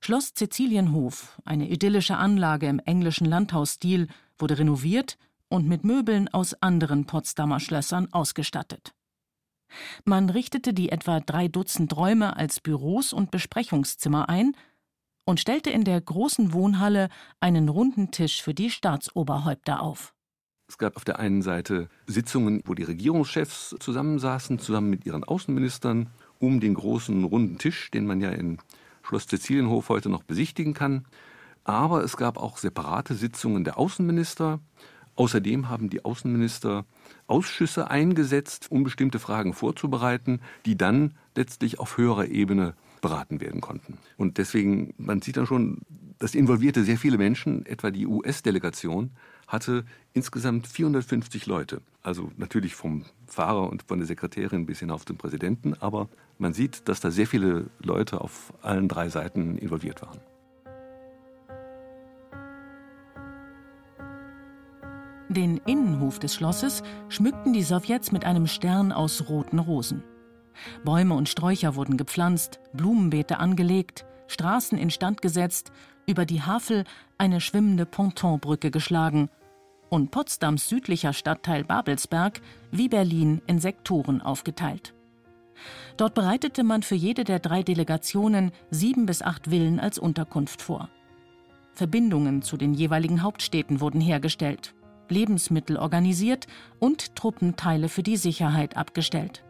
Schloss 0.00 0.34
Cäcilienhof, 0.34 1.40
eine 1.44 1.68
idyllische 1.68 2.16
Anlage 2.16 2.66
im 2.66 2.78
englischen 2.80 3.26
Landhausstil, 3.26 4.08
wurde 4.38 4.58
renoviert 4.58 5.18
und 5.48 5.66
mit 5.66 5.84
Möbeln 5.84 6.28
aus 6.28 6.54
anderen 6.62 7.06
Potsdamer 7.06 7.60
Schlössern 7.60 8.08
ausgestattet. 8.12 8.94
Man 10.04 10.30
richtete 10.30 10.72
die 10.72 10.90
etwa 10.90 11.20
drei 11.20 11.48
Dutzend 11.48 11.96
Räume 11.96 12.36
als 12.36 12.60
Büros 12.60 13.12
und 13.12 13.30
Besprechungszimmer 13.30 14.28
ein 14.28 14.56
und 15.24 15.38
stellte 15.38 15.70
in 15.70 15.84
der 15.84 16.00
großen 16.00 16.52
Wohnhalle 16.52 17.08
einen 17.38 17.68
runden 17.68 18.10
Tisch 18.10 18.42
für 18.42 18.54
die 18.54 18.70
Staatsoberhäupter 18.70 19.82
auf. 19.82 20.14
Es 20.66 20.78
gab 20.78 20.96
auf 20.96 21.04
der 21.04 21.18
einen 21.18 21.42
Seite 21.42 21.88
Sitzungen, 22.06 22.62
wo 22.64 22.74
die 22.74 22.84
Regierungschefs 22.84 23.74
zusammensaßen, 23.80 24.58
zusammen 24.60 24.90
mit 24.90 25.04
ihren 25.04 25.24
Außenministern, 25.24 26.10
um 26.38 26.60
den 26.60 26.74
großen 26.74 27.24
runden 27.24 27.58
Tisch, 27.58 27.90
den 27.90 28.06
man 28.06 28.20
ja 28.20 28.30
in 28.30 28.58
Schloss 29.10 29.26
Cäcilienhof 29.26 29.88
heute 29.88 30.08
noch 30.08 30.22
besichtigen 30.22 30.72
kann. 30.72 31.04
Aber 31.64 32.04
es 32.04 32.16
gab 32.16 32.38
auch 32.38 32.58
separate 32.58 33.14
Sitzungen 33.14 33.64
der 33.64 33.76
Außenminister. 33.76 34.60
Außerdem 35.16 35.68
haben 35.68 35.90
die 35.90 36.04
Außenminister 36.04 36.84
Ausschüsse 37.26 37.90
eingesetzt, 37.90 38.70
um 38.70 38.84
bestimmte 38.84 39.18
Fragen 39.18 39.52
vorzubereiten, 39.52 40.40
die 40.64 40.76
dann 40.76 41.14
letztlich 41.34 41.80
auf 41.80 41.98
höherer 41.98 42.26
Ebene 42.26 42.74
beraten 43.00 43.40
werden 43.40 43.60
konnten. 43.60 43.98
Und 44.16 44.38
deswegen, 44.38 44.94
man 44.96 45.20
sieht 45.20 45.36
dann 45.36 45.46
schon, 45.46 45.80
das 46.20 46.36
involvierte 46.36 46.84
sehr 46.84 46.96
viele 46.96 47.18
Menschen, 47.18 47.66
etwa 47.66 47.90
die 47.90 48.06
US-Delegation 48.06 49.10
hatte 49.50 49.84
insgesamt 50.12 50.66
450 50.66 51.46
Leute. 51.46 51.82
Also 52.02 52.30
natürlich 52.36 52.74
vom 52.74 53.04
Fahrer 53.26 53.68
und 53.68 53.82
von 53.82 53.98
der 53.98 54.06
Sekretärin 54.06 54.64
bis 54.64 54.78
hinauf 54.78 55.04
zum 55.04 55.18
Präsidenten, 55.18 55.74
aber 55.74 56.08
man 56.38 56.54
sieht, 56.54 56.88
dass 56.88 57.00
da 57.00 57.10
sehr 57.10 57.26
viele 57.26 57.68
Leute 57.80 58.20
auf 58.20 58.54
allen 58.62 58.88
drei 58.88 59.08
Seiten 59.08 59.58
involviert 59.58 60.02
waren. 60.02 60.20
Den 65.28 65.58
Innenhof 65.58 66.18
des 66.18 66.34
Schlosses 66.34 66.82
schmückten 67.08 67.52
die 67.52 67.62
Sowjets 67.62 68.10
mit 68.10 68.24
einem 68.24 68.46
Stern 68.46 68.90
aus 68.90 69.28
roten 69.28 69.58
Rosen. 69.58 70.02
Bäume 70.84 71.14
und 71.14 71.28
Sträucher 71.28 71.76
wurden 71.76 71.96
gepflanzt, 71.96 72.60
Blumenbeete 72.72 73.38
angelegt, 73.38 74.04
Straßen 74.26 74.78
instand 74.78 75.22
gesetzt, 75.22 75.70
über 76.06 76.24
die 76.24 76.42
Havel 76.42 76.84
eine 77.18 77.40
schwimmende 77.40 77.86
Pontonbrücke 77.86 78.70
geschlagen 78.70 79.28
und 79.90 80.10
Potsdams 80.10 80.68
südlicher 80.68 81.12
Stadtteil 81.12 81.64
Babelsberg 81.64 82.40
wie 82.70 82.88
Berlin 82.88 83.42
in 83.46 83.58
Sektoren 83.58 84.22
aufgeteilt. 84.22 84.94
Dort 85.98 86.14
bereitete 86.14 86.64
man 86.64 86.82
für 86.82 86.94
jede 86.94 87.24
der 87.24 87.40
drei 87.40 87.62
Delegationen 87.62 88.52
sieben 88.70 89.04
bis 89.04 89.20
acht 89.20 89.48
Villen 89.48 89.78
als 89.78 89.98
Unterkunft 89.98 90.62
vor. 90.62 90.88
Verbindungen 91.74 92.40
zu 92.40 92.56
den 92.56 92.72
jeweiligen 92.72 93.22
Hauptstädten 93.22 93.80
wurden 93.80 94.00
hergestellt, 94.00 94.74
Lebensmittel 95.08 95.76
organisiert 95.76 96.46
und 96.78 97.16
Truppenteile 97.16 97.88
für 97.88 98.02
die 98.02 98.16
Sicherheit 98.16 98.76
abgestellt. 98.76 99.42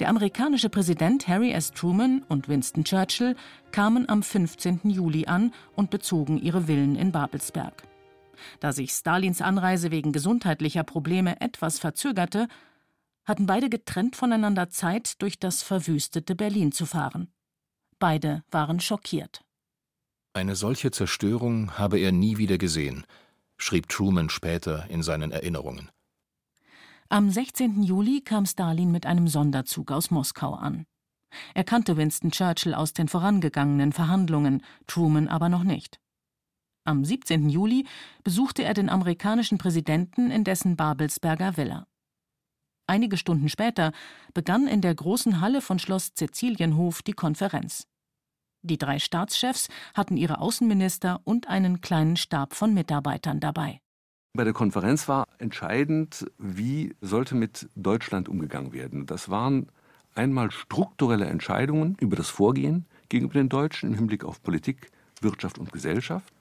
Der 0.00 0.08
amerikanische 0.08 0.70
Präsident 0.70 1.28
Harry 1.28 1.52
S. 1.52 1.70
Truman 1.70 2.24
und 2.28 2.48
Winston 2.48 2.82
Churchill 2.82 3.36
kamen 3.70 4.08
am 4.08 4.24
15. 4.24 4.80
Juli 4.84 5.26
an 5.26 5.52
und 5.76 5.90
bezogen 5.90 6.36
ihre 6.38 6.62
Villen 6.62 6.96
in 6.96 7.12
Babelsberg. 7.12 7.84
Da 8.60 8.72
sich 8.72 8.92
Stalins 8.92 9.40
Anreise 9.40 9.90
wegen 9.90 10.12
gesundheitlicher 10.12 10.84
Probleme 10.84 11.40
etwas 11.40 11.78
verzögerte, 11.78 12.48
hatten 13.24 13.46
beide 13.46 13.70
getrennt 13.70 14.16
voneinander 14.16 14.70
Zeit, 14.70 15.20
durch 15.22 15.38
das 15.38 15.62
verwüstete 15.62 16.34
Berlin 16.34 16.72
zu 16.72 16.86
fahren. 16.86 17.32
Beide 17.98 18.44
waren 18.50 18.80
schockiert. 18.80 19.44
Eine 20.34 20.56
solche 20.56 20.90
Zerstörung 20.90 21.78
habe 21.78 21.98
er 21.98 22.12
nie 22.12 22.38
wieder 22.38 22.58
gesehen, 22.58 23.06
schrieb 23.56 23.88
Truman 23.88 24.28
später 24.28 24.86
in 24.90 25.02
seinen 25.02 25.30
Erinnerungen. 25.30 25.90
Am 27.08 27.30
16. 27.30 27.82
Juli 27.82 28.20
kam 28.20 28.44
Stalin 28.44 28.90
mit 28.90 29.06
einem 29.06 29.28
Sonderzug 29.28 29.92
aus 29.92 30.10
Moskau 30.10 30.54
an. 30.54 30.86
Er 31.54 31.64
kannte 31.64 31.96
Winston 31.96 32.30
Churchill 32.30 32.74
aus 32.74 32.92
den 32.92 33.08
vorangegangenen 33.08 33.92
Verhandlungen, 33.92 34.62
Truman 34.86 35.28
aber 35.28 35.48
noch 35.48 35.64
nicht. 35.64 36.00
Am 36.86 37.02
17. 37.02 37.48
Juli 37.48 37.86
besuchte 38.24 38.62
er 38.62 38.74
den 38.74 38.90
amerikanischen 38.90 39.56
Präsidenten 39.56 40.30
in 40.30 40.44
dessen 40.44 40.76
Babelsberger 40.76 41.56
Villa. 41.56 41.86
Einige 42.86 43.16
Stunden 43.16 43.48
später 43.48 43.92
begann 44.34 44.66
in 44.66 44.82
der 44.82 44.94
großen 44.94 45.40
Halle 45.40 45.62
von 45.62 45.78
Schloss 45.78 46.12
Cäcilienhof 46.14 47.00
die 47.00 47.14
Konferenz. 47.14 47.86
Die 48.60 48.76
drei 48.76 48.98
Staatschefs 48.98 49.68
hatten 49.94 50.18
ihre 50.18 50.40
Außenminister 50.40 51.22
und 51.24 51.48
einen 51.48 51.80
kleinen 51.80 52.16
Stab 52.16 52.54
von 52.54 52.74
Mitarbeitern 52.74 53.40
dabei. 53.40 53.80
Bei 54.34 54.44
der 54.44 54.52
Konferenz 54.52 55.08
war 55.08 55.26
entscheidend, 55.38 56.26
wie 56.36 56.94
sollte 57.00 57.34
mit 57.34 57.66
Deutschland 57.76 58.28
umgegangen 58.28 58.74
werden. 58.74 59.06
Das 59.06 59.30
waren 59.30 59.68
einmal 60.14 60.50
strukturelle 60.50 61.26
Entscheidungen 61.26 61.96
über 61.98 62.16
das 62.16 62.28
Vorgehen 62.28 62.84
gegenüber 63.08 63.34
den 63.34 63.48
Deutschen 63.48 63.90
im 63.90 63.94
Hinblick 63.94 64.22
auf 64.24 64.42
Politik, 64.42 64.90
Wirtschaft 65.22 65.58
und 65.58 65.72
Gesellschaft. 65.72 66.33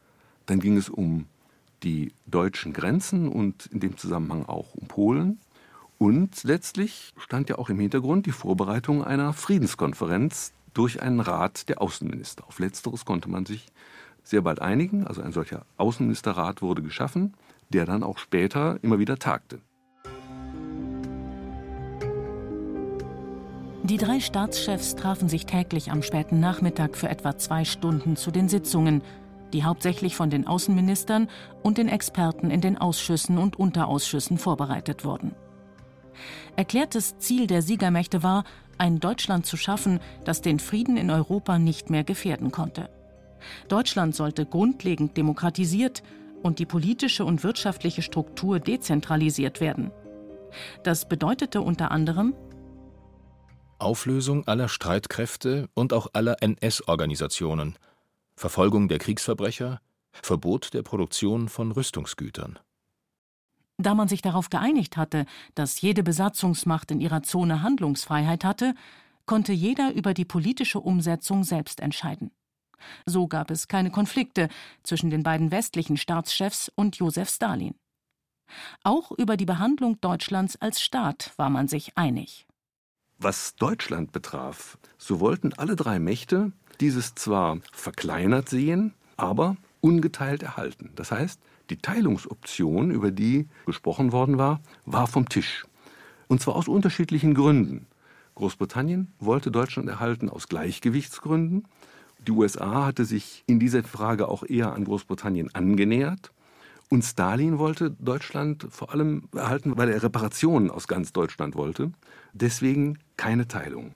Dann 0.46 0.60
ging 0.60 0.78
es 0.78 0.90
um 0.90 1.26
die 1.84 2.14
deutschen 2.26 2.74
Grenzen 2.74 3.28
und 3.28 3.66
in 3.68 3.80
dem 3.80 3.98
Zusammenhang 3.98 4.46
auch 4.46 4.74
um 4.76 4.88
Polen. 4.88 5.40
Und 5.98 6.44
letztlich 6.44 7.14
stand 7.18 7.50
ja 7.50 7.58
auch 7.58 7.70
im 7.70 7.80
Hintergrund 7.80 8.26
die 8.26 8.32
Vorbereitung 8.32 9.04
einer 9.04 9.34
Friedenskonferenz 9.34 10.54
durch 10.74 11.02
einen 11.02 11.20
Rat 11.20 11.70
der 11.70 11.82
Außenminister. 11.82 12.46
Auf 12.48 12.60
letzteres 12.60 13.06
konnte 13.06 13.30
man 13.30 13.46
sich 13.46 13.68
sehr 14.24 14.42
bald 14.42 14.62
einigen. 14.62 15.06
Also 15.06 15.22
ein 15.22 15.32
solcher 15.32 15.66
Außenministerrat 15.78 16.62
wurde 16.62 16.82
geschaffen 16.82 17.34
der 17.74 17.86
dann 17.86 18.04
auch 18.04 18.18
später 18.18 18.78
immer 18.82 19.00
wieder 19.00 19.18
tagte. 19.18 19.60
Die 23.84 23.98
drei 23.98 24.22
Staatschefs 24.22 24.96
trafen 24.96 25.28
sich 25.28 25.46
täglich 25.46 25.92
am 25.92 26.04
späten 26.04 26.40
Nachmittag 26.40 26.96
für 26.96 27.10
etwa 27.10 27.38
zwei 27.38 27.66
Stunden 27.66 28.16
zu 28.16 28.32
den 28.32 28.48
Sitzungen, 28.48 29.02
die 29.54 29.64
hauptsächlich 29.64 30.16
von 30.16 30.30
den 30.30 30.48
Außenministern 30.48 31.30
und 31.62 31.78
den 31.78 31.88
Experten 31.88 32.52
in 32.52 32.62
den 32.62 32.78
Ausschüssen 32.78 33.38
und 33.38 33.58
Unterausschüssen 33.58 34.38
vorbereitet 34.38 35.06
wurden. 35.06 35.36
Erklärtes 36.56 37.18
Ziel 37.18 37.48
der 37.48 37.62
Siegermächte 37.62 38.24
war, 38.24 38.44
ein 38.78 39.00
Deutschland 39.00 39.46
zu 39.46 39.58
schaffen, 39.58 40.00
das 40.26 40.42
den 40.42 40.60
Frieden 40.60 40.98
in 40.98 41.10
Europa 41.10 41.60
nicht 41.60 41.90
mehr 41.90 42.04
gefährden 42.04 42.52
konnte. 42.52 42.90
Deutschland 43.68 44.16
sollte 44.16 44.46
grundlegend 44.46 45.18
demokratisiert 45.18 46.04
und 46.42 46.60
die 46.60 46.66
politische 46.66 47.26
und 47.26 47.44
wirtschaftliche 47.44 48.02
Struktur 48.02 48.60
dezentralisiert 48.60 49.62
werden. 49.62 49.92
Das 50.84 51.08
bedeutete 51.08 51.62
unter 51.62 51.92
anderem 51.92 52.34
Auflösung 53.80 54.48
aller 54.48 54.70
Streitkräfte 54.70 55.68
und 55.74 55.92
auch 55.92 56.08
aller 56.14 56.42
NS-Organisationen, 56.42 57.76
Verfolgung 58.36 58.88
der 58.88 59.00
Kriegsverbrecher, 59.00 59.80
Verbot 60.12 60.74
der 60.74 60.84
Produktion 60.84 61.50
von 61.50 61.72
Rüstungsgütern. 61.72 62.60
Da 63.78 63.96
man 63.96 64.08
sich 64.08 64.22
darauf 64.22 64.50
geeinigt 64.50 64.98
hatte, 64.98 65.26
dass 65.56 65.82
jede 65.82 66.04
Besatzungsmacht 66.04 66.92
in 66.92 67.02
ihrer 67.02 67.24
Zone 67.24 67.64
Handlungsfreiheit 67.64 68.44
hatte, 68.44 68.76
konnte 69.26 69.54
jeder 69.54 69.94
über 69.94 70.14
die 70.14 70.26
politische 70.26 70.80
Umsetzung 70.80 71.44
selbst 71.44 71.80
entscheiden. 71.80 72.32
So 73.06 73.28
gab 73.28 73.50
es 73.50 73.68
keine 73.68 73.92
Konflikte 73.92 74.50
zwischen 74.84 75.10
den 75.10 75.24
beiden 75.24 75.52
westlichen 75.52 75.98
Staatschefs 75.98 76.72
und 76.76 76.98
Josef 76.98 77.30
Stalin. 77.30 77.76
Auch 78.84 79.12
über 79.12 79.38
die 79.38 79.46
Behandlung 79.46 80.00
Deutschlands 80.02 80.58
als 80.58 80.82
Staat 80.82 81.32
war 81.38 81.50
man 81.50 81.68
sich 81.68 81.98
einig. 81.98 82.46
Was 83.18 83.56
Deutschland 83.56 84.12
betraf, 84.12 84.78
so 84.98 85.20
wollten 85.20 85.54
alle 85.54 85.76
drei 85.76 86.00
Mächte 86.00 86.52
dieses 86.80 87.16
zwar 87.16 87.60
verkleinert 87.72 88.50
sehen, 88.50 88.94
aber 89.18 89.58
ungeteilt 89.82 90.44
erhalten. 90.44 90.92
Das 90.96 91.12
heißt, 91.12 91.40
die 91.70 91.78
Teilungsoption, 91.78 92.92
über 92.92 93.12
die 93.12 93.48
gesprochen 93.66 94.12
worden 94.12 94.38
war, 94.38 94.62
war 94.86 95.08
vom 95.08 95.30
Tisch. 95.30 95.66
Und 96.28 96.42
zwar 96.42 96.56
aus 96.56 96.68
unterschiedlichen 96.68 97.34
Gründen. 97.34 97.86
Großbritannien 98.36 99.12
wollte 99.20 99.52
Deutschland 99.52 99.90
erhalten 99.90 100.30
aus 100.30 100.48
Gleichgewichtsgründen. 100.48 101.68
Die 102.26 102.32
USA 102.32 102.86
hatte 102.86 103.06
sich 103.06 103.44
in 103.48 103.60
dieser 103.60 103.84
Frage 103.84 104.28
auch 104.28 104.44
eher 104.44 104.74
an 104.74 104.86
Großbritannien 104.86 105.54
angenähert. 105.54 106.32
Und 106.90 107.04
Stalin 107.04 107.58
wollte 107.58 107.92
Deutschland 107.92 108.68
vor 108.70 108.92
allem 108.92 109.24
erhalten, 109.34 109.78
weil 109.78 109.90
er 109.90 110.04
Reparationen 110.04 110.70
aus 110.70 110.88
ganz 110.88 111.12
Deutschland 111.12 111.56
wollte. 111.56 111.92
Deswegen 112.34 113.00
keine 113.18 113.48
Teilung. 113.48 113.96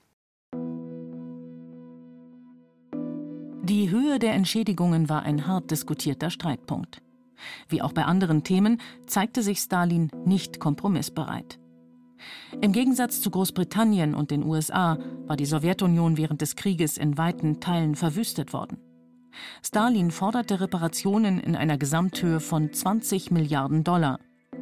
Die 3.69 3.89
Höhe 3.89 4.17
der 4.17 4.33
Entschädigungen 4.33 5.09
war 5.09 5.23
ein 5.23 5.45
hart 5.45 5.71
diskutierter 5.71 6.29
Streitpunkt. 6.29 7.01
Wie 7.67 7.81
auch 7.81 7.91
bei 7.91 8.05
anderen 8.05 8.45
Themen 8.45 8.79
zeigte 9.07 9.43
sich 9.43 9.59
Stalin 9.59 10.09
nicht 10.23 10.61
kompromissbereit. 10.61 11.59
Im 12.61 12.71
Gegensatz 12.71 13.19
zu 13.19 13.29
Großbritannien 13.29 14.15
und 14.15 14.31
den 14.31 14.45
USA 14.45 14.97
war 15.25 15.35
die 15.35 15.45
Sowjetunion 15.45 16.15
während 16.15 16.39
des 16.39 16.55
Krieges 16.55 16.97
in 16.97 17.17
weiten 17.17 17.59
Teilen 17.59 17.95
verwüstet 17.95 18.53
worden. 18.53 18.77
Stalin 19.61 20.11
forderte 20.11 20.61
Reparationen 20.61 21.37
in 21.37 21.57
einer 21.57 21.77
Gesamthöhe 21.77 22.39
von 22.39 22.71
20 22.71 23.31
Milliarden 23.31 23.83
Dollar. 23.83 24.21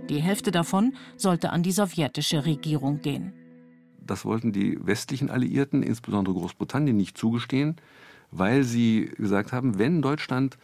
Die 0.09 0.19
Hälfte 0.19 0.49
davon 0.49 0.95
sollte 1.15 1.51
an 1.51 1.61
die 1.61 1.73
sowjetische 1.73 2.47
Regierung 2.47 3.01
gehen. 3.01 3.33
Das 4.01 4.25
wollten 4.25 4.51
die 4.51 4.79
westlichen 4.83 5.29
Alliierten, 5.29 5.83
insbesondere 5.83 6.33
Großbritannien, 6.33 6.97
nicht 6.97 7.19
zugestehen, 7.19 7.75
weil 8.37 8.63
sie 8.63 9.11
gesagt 9.17 9.51
haben, 9.51 9.77
wenn 9.77 10.01
Deutschland 10.01 10.57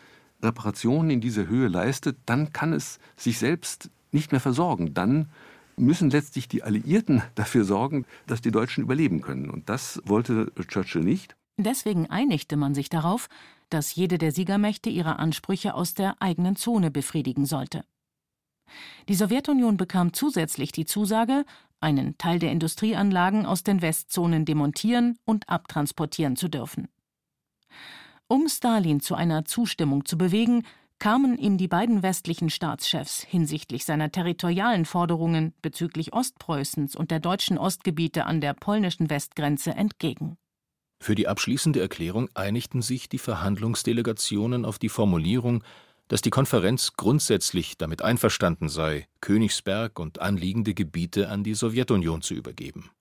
Reparationen 0.44 1.12
in 1.12 1.22
dieser 1.22 1.48
Höhe 1.48 1.68
leistet, 1.68 2.18
dann 2.26 2.52
kann 2.52 2.74
es 2.74 3.00
sich 3.16 3.38
selbst 3.38 3.90
nicht 4.12 4.32
mehr 4.32 4.42
versorgen. 4.42 4.94
Dann 4.94 5.30
müssen 5.78 6.10
letztlich 6.10 6.48
die 6.48 6.64
Alliierten 6.64 7.22
dafür 7.36 7.64
sorgen, 7.64 8.06
dass 8.28 8.42
die 8.42 8.52
Deutschen 8.52 8.84
überleben 8.84 9.22
können. 9.22 9.50
Und 9.50 9.70
das 9.70 10.02
wollte 10.06 10.52
Churchill 10.68 11.04
nicht. 11.04 11.36
Deswegen 11.58 12.08
einigte 12.08 12.58
man 12.58 12.74
sich 12.74 12.90
darauf, 12.90 13.28
dass 13.70 13.96
jede 13.96 14.18
der 14.18 14.32
Siegermächte 14.32 14.90
ihre 14.90 15.20
Ansprüche 15.20 15.74
aus 15.74 15.94
der 15.94 16.22
eigenen 16.22 16.56
Zone 16.56 16.92
befriedigen 16.92 17.46
sollte. 17.46 17.84
Die 19.10 19.16
Sowjetunion 19.16 19.78
bekam 19.78 20.14
zusätzlich 20.14 20.72
die 20.72 20.86
Zusage, 20.86 21.46
einen 21.80 22.18
Teil 22.18 22.40
der 22.40 22.52
Industrieanlagen 22.52 23.46
aus 23.46 23.64
den 23.64 23.82
Westzonen 23.82 24.46
demontieren 24.46 25.18
und 25.26 25.50
abtransportieren 25.50 26.36
zu 26.36 26.48
dürfen. 26.48 26.88
Um 28.28 28.48
Stalin 28.48 29.02
zu 29.02 29.16
einer 29.16 29.46
Zustimmung 29.46 30.06
zu 30.06 30.18
bewegen, 30.18 30.64
kamen 31.00 31.38
ihm 31.38 31.58
die 31.58 31.68
beiden 31.68 32.04
westlichen 32.04 32.52
Staatschefs 32.52 33.24
hinsichtlich 33.24 33.86
seiner 33.86 34.12
territorialen 34.12 34.86
Forderungen 34.86 35.54
bezüglich 35.62 36.14
Ostpreußens 36.14 36.96
und 36.96 37.10
der 37.10 37.20
deutschen 37.20 37.58
Ostgebiete 37.58 38.26
an 38.26 38.40
der 38.40 38.54
polnischen 38.54 39.10
Westgrenze 39.10 39.72
entgegen. 39.72 40.38
Für 41.02 41.16
die 41.16 41.28
abschließende 41.28 41.82
Erklärung 41.82 42.30
einigten 42.36 42.84
sich 42.84 43.10
die 43.10 43.18
Verhandlungsdelegationen 43.18 44.64
auf 44.64 44.78
die 44.78 44.90
Formulierung, 44.90 45.64
dass 46.08 46.22
die 46.22 46.30
Konferenz 46.30 46.94
grundsätzlich 46.94 47.80
damit 47.80 48.04
einverstanden 48.04 48.70
sei, 48.70 49.08
Königsberg 49.22 49.98
und 49.98 50.22
anliegende 50.22 50.76
Gebiete 50.76 51.30
an 51.30 51.44
die 51.44 51.56
Sowjetunion 51.56 52.22
zu 52.22 52.36
übergeben. 52.36 52.92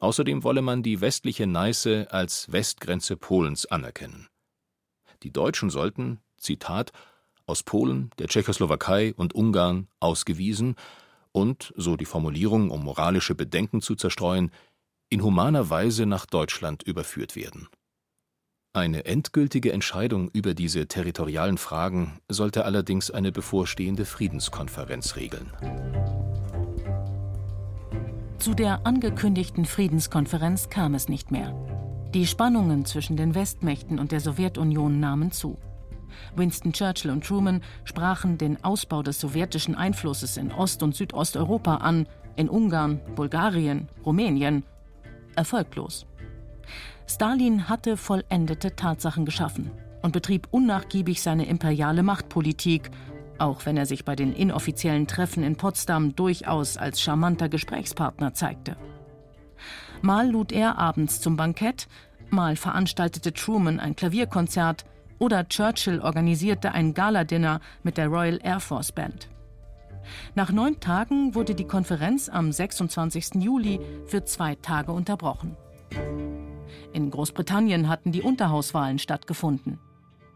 Außerdem 0.00 0.44
wolle 0.44 0.62
man 0.62 0.82
die 0.82 1.00
westliche 1.00 1.46
Neiße 1.46 2.08
als 2.10 2.50
Westgrenze 2.52 3.16
Polens 3.16 3.66
anerkennen. 3.66 4.28
Die 5.22 5.32
Deutschen 5.32 5.70
sollten, 5.70 6.20
Zitat, 6.36 6.92
aus 7.46 7.62
Polen, 7.62 8.10
der 8.18 8.28
Tschechoslowakei 8.28 9.14
und 9.16 9.34
Ungarn 9.34 9.88
ausgewiesen 10.00 10.74
und, 11.32 11.72
so 11.76 11.96
die 11.96 12.04
Formulierung, 12.04 12.70
um 12.70 12.82
moralische 12.82 13.34
Bedenken 13.34 13.80
zu 13.80 13.94
zerstreuen, 13.94 14.50
in 15.08 15.22
humaner 15.22 15.70
Weise 15.70 16.06
nach 16.06 16.26
Deutschland 16.26 16.82
überführt 16.82 17.36
werden. 17.36 17.68
Eine 18.72 19.06
endgültige 19.06 19.72
Entscheidung 19.72 20.28
über 20.32 20.52
diese 20.52 20.86
territorialen 20.86 21.56
Fragen 21.56 22.20
sollte 22.28 22.64
allerdings 22.64 23.10
eine 23.10 23.32
bevorstehende 23.32 24.04
Friedenskonferenz 24.04 25.16
regeln. 25.16 25.50
Zu 28.38 28.54
der 28.54 28.86
angekündigten 28.86 29.64
Friedenskonferenz 29.64 30.68
kam 30.68 30.94
es 30.94 31.08
nicht 31.08 31.30
mehr. 31.30 31.54
Die 32.14 32.26
Spannungen 32.26 32.84
zwischen 32.84 33.16
den 33.16 33.34
Westmächten 33.34 33.98
und 33.98 34.12
der 34.12 34.20
Sowjetunion 34.20 35.00
nahmen 35.00 35.32
zu. 35.32 35.58
Winston 36.34 36.72
Churchill 36.72 37.10
und 37.10 37.24
Truman 37.24 37.62
sprachen 37.84 38.38
den 38.38 38.62
Ausbau 38.62 39.02
des 39.02 39.18
sowjetischen 39.20 39.74
Einflusses 39.74 40.36
in 40.36 40.52
Ost- 40.52 40.82
und 40.82 40.94
Südosteuropa 40.94 41.76
an, 41.76 42.06
in 42.36 42.48
Ungarn, 42.48 43.00
Bulgarien, 43.14 43.88
Rumänien. 44.04 44.64
Erfolglos. 45.34 46.06
Stalin 47.06 47.68
hatte 47.68 47.96
vollendete 47.96 48.76
Tatsachen 48.76 49.24
geschaffen 49.24 49.70
und 50.02 50.12
betrieb 50.12 50.48
unnachgiebig 50.50 51.22
seine 51.22 51.46
imperiale 51.46 52.02
Machtpolitik, 52.02 52.90
auch 53.38 53.66
wenn 53.66 53.76
er 53.76 53.86
sich 53.86 54.04
bei 54.04 54.16
den 54.16 54.32
inoffiziellen 54.32 55.06
Treffen 55.06 55.42
in 55.42 55.56
Potsdam 55.56 56.14
durchaus 56.14 56.76
als 56.76 57.00
charmanter 57.00 57.48
Gesprächspartner 57.48 58.34
zeigte. 58.34 58.76
Mal 60.02 60.30
lud 60.30 60.52
er 60.52 60.78
abends 60.78 61.20
zum 61.20 61.36
Bankett, 61.36 61.88
mal 62.30 62.56
veranstaltete 62.56 63.32
Truman 63.32 63.80
ein 63.80 63.96
Klavierkonzert, 63.96 64.84
oder 65.18 65.48
Churchill 65.48 66.00
organisierte 66.00 66.72
ein 66.72 66.92
Galadinner 66.92 67.60
mit 67.82 67.96
der 67.96 68.08
Royal 68.08 68.38
Air 68.42 68.60
Force 68.60 68.92
Band. 68.92 69.28
Nach 70.34 70.52
neun 70.52 70.78
Tagen 70.80 71.34
wurde 71.34 71.54
die 71.54 71.66
Konferenz 71.66 72.28
am 72.28 72.52
26. 72.52 73.36
Juli 73.36 73.80
für 74.06 74.24
zwei 74.24 74.54
Tage 74.56 74.92
unterbrochen. 74.92 75.56
In 76.92 77.10
Großbritannien 77.10 77.88
hatten 77.88 78.12
die 78.12 78.22
Unterhauswahlen 78.22 78.98
stattgefunden. 78.98 79.78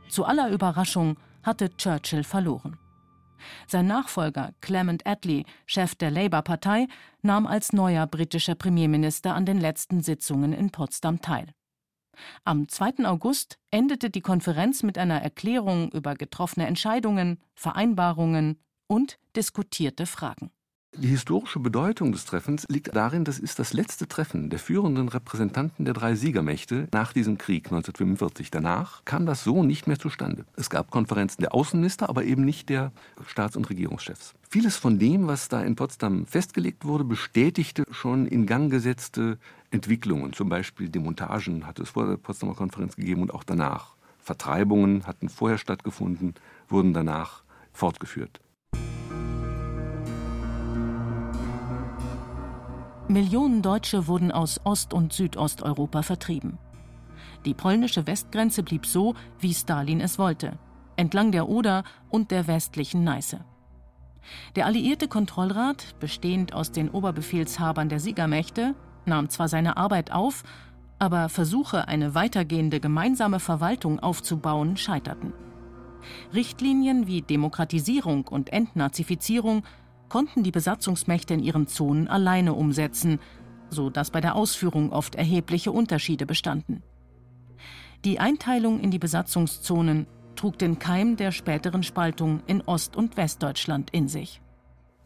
Zu 0.08 0.24
aller 0.24 0.50
Überraschung 0.50 1.16
hatte 1.42 1.74
Churchill 1.76 2.24
verloren. 2.24 2.78
Sein 3.66 3.86
Nachfolger 3.86 4.52
Clement 4.60 5.06
Attlee, 5.06 5.44
Chef 5.66 5.94
der 5.94 6.10
Labour-Partei, 6.10 6.88
nahm 7.22 7.46
als 7.46 7.72
neuer 7.72 8.06
britischer 8.06 8.54
Premierminister 8.54 9.34
an 9.34 9.46
den 9.46 9.58
letzten 9.58 10.02
Sitzungen 10.02 10.52
in 10.52 10.70
Potsdam 10.70 11.20
teil. 11.20 11.46
Am 12.44 12.68
2. 12.68 13.04
August 13.04 13.58
endete 13.70 14.10
die 14.10 14.20
Konferenz 14.20 14.82
mit 14.82 14.98
einer 14.98 15.22
Erklärung 15.22 15.90
über 15.92 16.14
getroffene 16.14 16.66
Entscheidungen, 16.66 17.38
Vereinbarungen 17.54 18.60
und 18.86 19.18
diskutierte 19.36 20.06
Fragen. 20.06 20.50
Die 20.96 21.06
historische 21.08 21.60
Bedeutung 21.60 22.12
des 22.12 22.26
Treffens 22.26 22.66
liegt 22.68 22.94
darin, 22.94 23.24
das 23.24 23.38
ist 23.38 23.58
das 23.58 23.72
letzte 23.72 24.06
Treffen 24.06 24.50
der 24.50 24.58
führenden 24.58 25.08
Repräsentanten 25.08 25.84
der 25.84 25.94
drei 25.94 26.14
Siegermächte 26.14 26.88
nach 26.92 27.12
diesem 27.12 27.38
Krieg 27.38 27.66
1945. 27.68 28.50
Danach 28.50 29.02
kam 29.04 29.24
das 29.24 29.42
so 29.42 29.62
nicht 29.62 29.86
mehr 29.86 29.98
zustande. 29.98 30.44
Es 30.56 30.68
gab 30.68 30.90
Konferenzen 30.90 31.40
der 31.40 31.54
Außenminister, 31.54 32.10
aber 32.10 32.24
eben 32.24 32.44
nicht 32.44 32.68
der 32.68 32.92
Staats- 33.26 33.56
und 33.56 33.70
Regierungschefs. 33.70 34.34
Vieles 34.48 34.76
von 34.76 34.98
dem, 34.98 35.26
was 35.26 35.48
da 35.48 35.62
in 35.62 35.74
Potsdam 35.74 36.26
festgelegt 36.26 36.84
wurde, 36.84 37.04
bestätigte 37.04 37.84
schon 37.92 38.26
in 38.26 38.44
Gang 38.44 38.70
gesetzte 38.70 39.38
Entwicklungen, 39.70 40.32
zum 40.32 40.50
Beispiel 40.50 40.90
Demontagen 40.90 41.66
hat 41.66 41.78
es 41.78 41.90
vor 41.90 42.08
der 42.08 42.16
Potsdamer 42.18 42.54
Konferenz 42.54 42.96
gegeben 42.96 43.22
und 43.22 43.32
auch 43.32 43.44
danach. 43.44 43.94
Vertreibungen 44.18 45.06
hatten 45.06 45.28
vorher 45.28 45.56
stattgefunden, 45.56 46.34
wurden 46.68 46.92
danach 46.92 47.42
fortgeführt. 47.72 48.40
Millionen 53.10 53.60
Deutsche 53.60 54.06
wurden 54.06 54.30
aus 54.30 54.60
Ost- 54.62 54.94
und 54.94 55.12
Südosteuropa 55.12 56.02
vertrieben. 56.02 56.58
Die 57.44 57.54
polnische 57.54 58.06
Westgrenze 58.06 58.62
blieb 58.62 58.86
so, 58.86 59.16
wie 59.40 59.52
Stalin 59.52 60.00
es 60.00 60.16
wollte, 60.16 60.58
entlang 60.94 61.32
der 61.32 61.48
Oder 61.48 61.82
und 62.08 62.30
der 62.30 62.46
westlichen 62.46 63.02
Neiße. 63.02 63.40
Der 64.54 64.66
alliierte 64.66 65.08
Kontrollrat, 65.08 65.98
bestehend 65.98 66.52
aus 66.52 66.70
den 66.70 66.88
Oberbefehlshabern 66.88 67.88
der 67.88 67.98
Siegermächte, 67.98 68.76
nahm 69.06 69.28
zwar 69.28 69.48
seine 69.48 69.76
Arbeit 69.76 70.12
auf, 70.12 70.44
aber 71.00 71.28
Versuche, 71.28 71.88
eine 71.88 72.14
weitergehende 72.14 72.78
gemeinsame 72.78 73.40
Verwaltung 73.40 73.98
aufzubauen, 73.98 74.76
scheiterten. 74.76 75.32
Richtlinien 76.32 77.08
wie 77.08 77.22
Demokratisierung 77.22 78.28
und 78.28 78.52
Entnazifizierung 78.52 79.64
konnten 80.10 80.42
die 80.42 80.50
Besatzungsmächte 80.50 81.32
in 81.32 81.40
ihren 81.40 81.66
Zonen 81.66 82.06
alleine 82.06 82.52
umsetzen, 82.52 83.18
so 83.70 83.88
dass 83.88 84.10
bei 84.10 84.20
der 84.20 84.34
Ausführung 84.34 84.92
oft 84.92 85.14
erhebliche 85.14 85.72
Unterschiede 85.72 86.26
bestanden. 86.26 86.82
Die 88.04 88.18
Einteilung 88.18 88.80
in 88.80 88.90
die 88.90 88.98
Besatzungszonen 88.98 90.06
trug 90.36 90.58
den 90.58 90.78
Keim 90.78 91.16
der 91.16 91.32
späteren 91.32 91.82
Spaltung 91.82 92.42
in 92.46 92.62
Ost- 92.62 92.96
und 92.96 93.16
Westdeutschland 93.16 93.90
in 93.90 94.08
sich. 94.08 94.42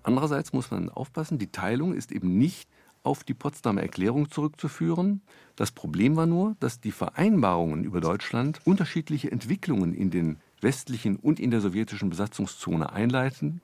Andererseits 0.02 0.52
muss 0.52 0.70
man 0.70 0.90
aufpassen, 0.90 1.38
die 1.38 1.50
Teilung 1.50 1.94
ist 1.94 2.12
eben 2.12 2.36
nicht 2.36 2.68
auf 3.02 3.22
die 3.24 3.34
Potsdamer 3.34 3.82
Erklärung 3.82 4.30
zurückzuführen. 4.30 5.22
Das 5.56 5.72
Problem 5.72 6.16
war 6.16 6.26
nur, 6.26 6.56
dass 6.60 6.80
die 6.80 6.92
Vereinbarungen 6.92 7.84
über 7.84 8.00
Deutschland 8.00 8.60
unterschiedliche 8.64 9.30
Entwicklungen 9.30 9.92
in 9.94 10.10
den 10.10 10.38
westlichen 10.60 11.16
und 11.16 11.38
in 11.38 11.50
der 11.50 11.60
sowjetischen 11.60 12.10
Besatzungszone 12.10 12.92
einleiten. 12.92 13.60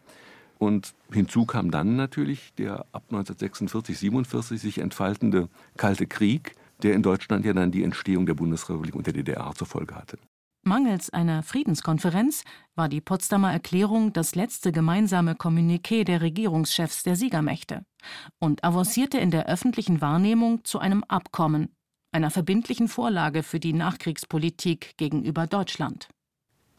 Und 0.60 0.92
hinzu 1.10 1.46
kam 1.46 1.70
dann 1.70 1.96
natürlich 1.96 2.52
der 2.58 2.80
ab 2.92 3.04
1946, 3.08 3.98
47 3.98 4.60
sich 4.60 4.78
entfaltende 4.78 5.48
Kalte 5.78 6.06
Krieg, 6.06 6.54
der 6.82 6.92
in 6.92 7.02
Deutschland 7.02 7.46
ja 7.46 7.54
dann 7.54 7.72
die 7.72 7.82
Entstehung 7.82 8.26
der 8.26 8.34
Bundesrepublik 8.34 8.94
und 8.94 9.06
der 9.06 9.14
DDR 9.14 9.52
zur 9.54 9.66
Folge 9.66 9.94
hatte. 9.94 10.18
Mangels 10.62 11.08
einer 11.08 11.42
Friedenskonferenz 11.42 12.44
war 12.74 12.90
die 12.90 13.00
Potsdamer 13.00 13.50
Erklärung 13.50 14.12
das 14.12 14.34
letzte 14.34 14.70
gemeinsame 14.70 15.32
Kommuniqué 15.32 16.04
der 16.04 16.20
Regierungschefs 16.20 17.04
der 17.04 17.16
Siegermächte 17.16 17.86
und 18.38 18.62
avancierte 18.62 19.16
in 19.16 19.30
der 19.30 19.46
öffentlichen 19.46 20.02
Wahrnehmung 20.02 20.62
zu 20.66 20.78
einem 20.78 21.04
Abkommen, 21.04 21.70
einer 22.12 22.30
verbindlichen 22.30 22.88
Vorlage 22.88 23.42
für 23.42 23.60
die 23.60 23.72
Nachkriegspolitik 23.72 24.98
gegenüber 24.98 25.46
Deutschland. 25.46 26.10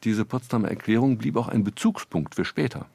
Diese 0.04 0.24
Potsdamer 0.24 0.68
Erklärung 0.68 1.18
blieb 1.18 1.36
auch 1.36 1.48
ein 1.48 1.64
Bezugspunkt 1.64 2.36
für 2.36 2.46
später 2.46 2.86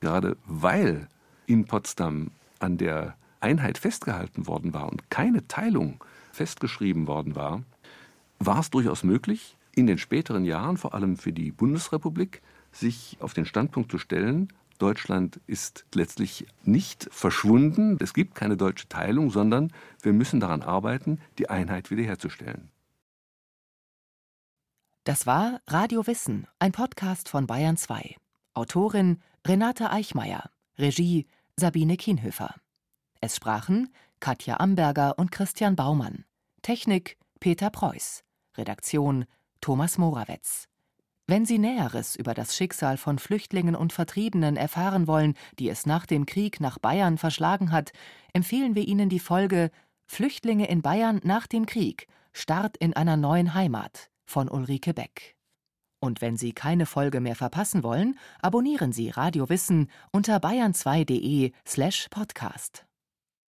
gerade 0.00 0.36
weil 0.46 1.08
in 1.46 1.64
Potsdam 1.66 2.30
an 2.58 2.78
der 2.78 3.16
Einheit 3.40 3.78
festgehalten 3.78 4.46
worden 4.46 4.72
war 4.72 4.90
und 4.90 5.10
keine 5.10 5.46
Teilung 5.46 6.02
festgeschrieben 6.32 7.06
worden 7.06 7.36
war, 7.36 7.62
war 8.38 8.60
es 8.60 8.70
durchaus 8.70 9.04
möglich, 9.04 9.56
in 9.74 9.86
den 9.86 9.98
späteren 9.98 10.44
Jahren, 10.44 10.76
vor 10.76 10.94
allem 10.94 11.16
für 11.16 11.32
die 11.32 11.50
Bundesrepublik, 11.50 12.42
sich 12.72 13.16
auf 13.20 13.34
den 13.34 13.46
Standpunkt 13.46 13.90
zu 13.90 13.98
stellen, 13.98 14.48
Deutschland 14.78 15.40
ist 15.46 15.86
letztlich 15.94 16.46
nicht 16.64 17.08
verschwunden, 17.12 17.96
es 18.00 18.12
gibt 18.12 18.34
keine 18.34 18.56
deutsche 18.56 18.88
Teilung, 18.88 19.30
sondern 19.30 19.72
wir 20.02 20.12
müssen 20.12 20.40
daran 20.40 20.62
arbeiten, 20.62 21.20
die 21.38 21.48
Einheit 21.48 21.90
wiederherzustellen. 21.90 22.70
Das 25.04 25.26
war 25.26 25.60
Radio 25.68 26.06
Wissen, 26.06 26.46
ein 26.58 26.72
Podcast 26.72 27.28
von 27.28 27.46
Bayern 27.46 27.76
2. 27.76 28.16
Autorin 28.54 29.20
Renate 29.44 29.90
Eichmeier, 29.90 30.48
Regie 30.78 31.26
Sabine 31.56 31.96
Kienhöfer. 31.96 32.54
Es 33.20 33.36
sprachen 33.36 33.92
Katja 34.20 34.60
Amberger 34.60 35.18
und 35.18 35.32
Christian 35.32 35.74
Baumann. 35.74 36.24
Technik 36.62 37.18
Peter 37.40 37.70
Preuß. 37.70 38.22
Redaktion 38.56 39.24
Thomas 39.60 39.98
Morawetz. 39.98 40.68
Wenn 41.26 41.46
Sie 41.46 41.58
Näheres 41.58 42.14
über 42.14 42.32
das 42.32 42.54
Schicksal 42.56 42.96
von 42.96 43.18
Flüchtlingen 43.18 43.74
und 43.74 43.92
Vertriebenen 43.92 44.56
erfahren 44.56 45.08
wollen, 45.08 45.34
die 45.58 45.68
es 45.68 45.84
nach 45.84 46.06
dem 46.06 46.24
Krieg 46.24 46.60
nach 46.60 46.78
Bayern 46.78 47.18
verschlagen 47.18 47.72
hat, 47.72 47.92
empfehlen 48.32 48.76
wir 48.76 48.86
Ihnen 48.86 49.08
die 49.08 49.18
Folge 49.18 49.70
Flüchtlinge 50.06 50.68
in 50.68 50.80
Bayern 50.80 51.20
nach 51.24 51.48
dem 51.48 51.66
Krieg 51.66 52.06
Start 52.32 52.76
in 52.76 52.94
einer 52.94 53.16
neuen 53.16 53.54
Heimat 53.54 54.10
von 54.26 54.48
Ulrike 54.48 54.94
Beck. 54.94 55.33
Und 56.04 56.20
wenn 56.20 56.36
Sie 56.36 56.52
keine 56.52 56.84
Folge 56.84 57.22
mehr 57.22 57.34
verpassen 57.34 57.82
wollen, 57.82 58.18
abonnieren 58.42 58.92
Sie 58.92 59.08
Radio 59.08 59.48
Wissen 59.48 59.88
unter 60.12 60.36
bayern2.de 60.36 61.52
slash 61.66 62.08
podcast. 62.10 62.84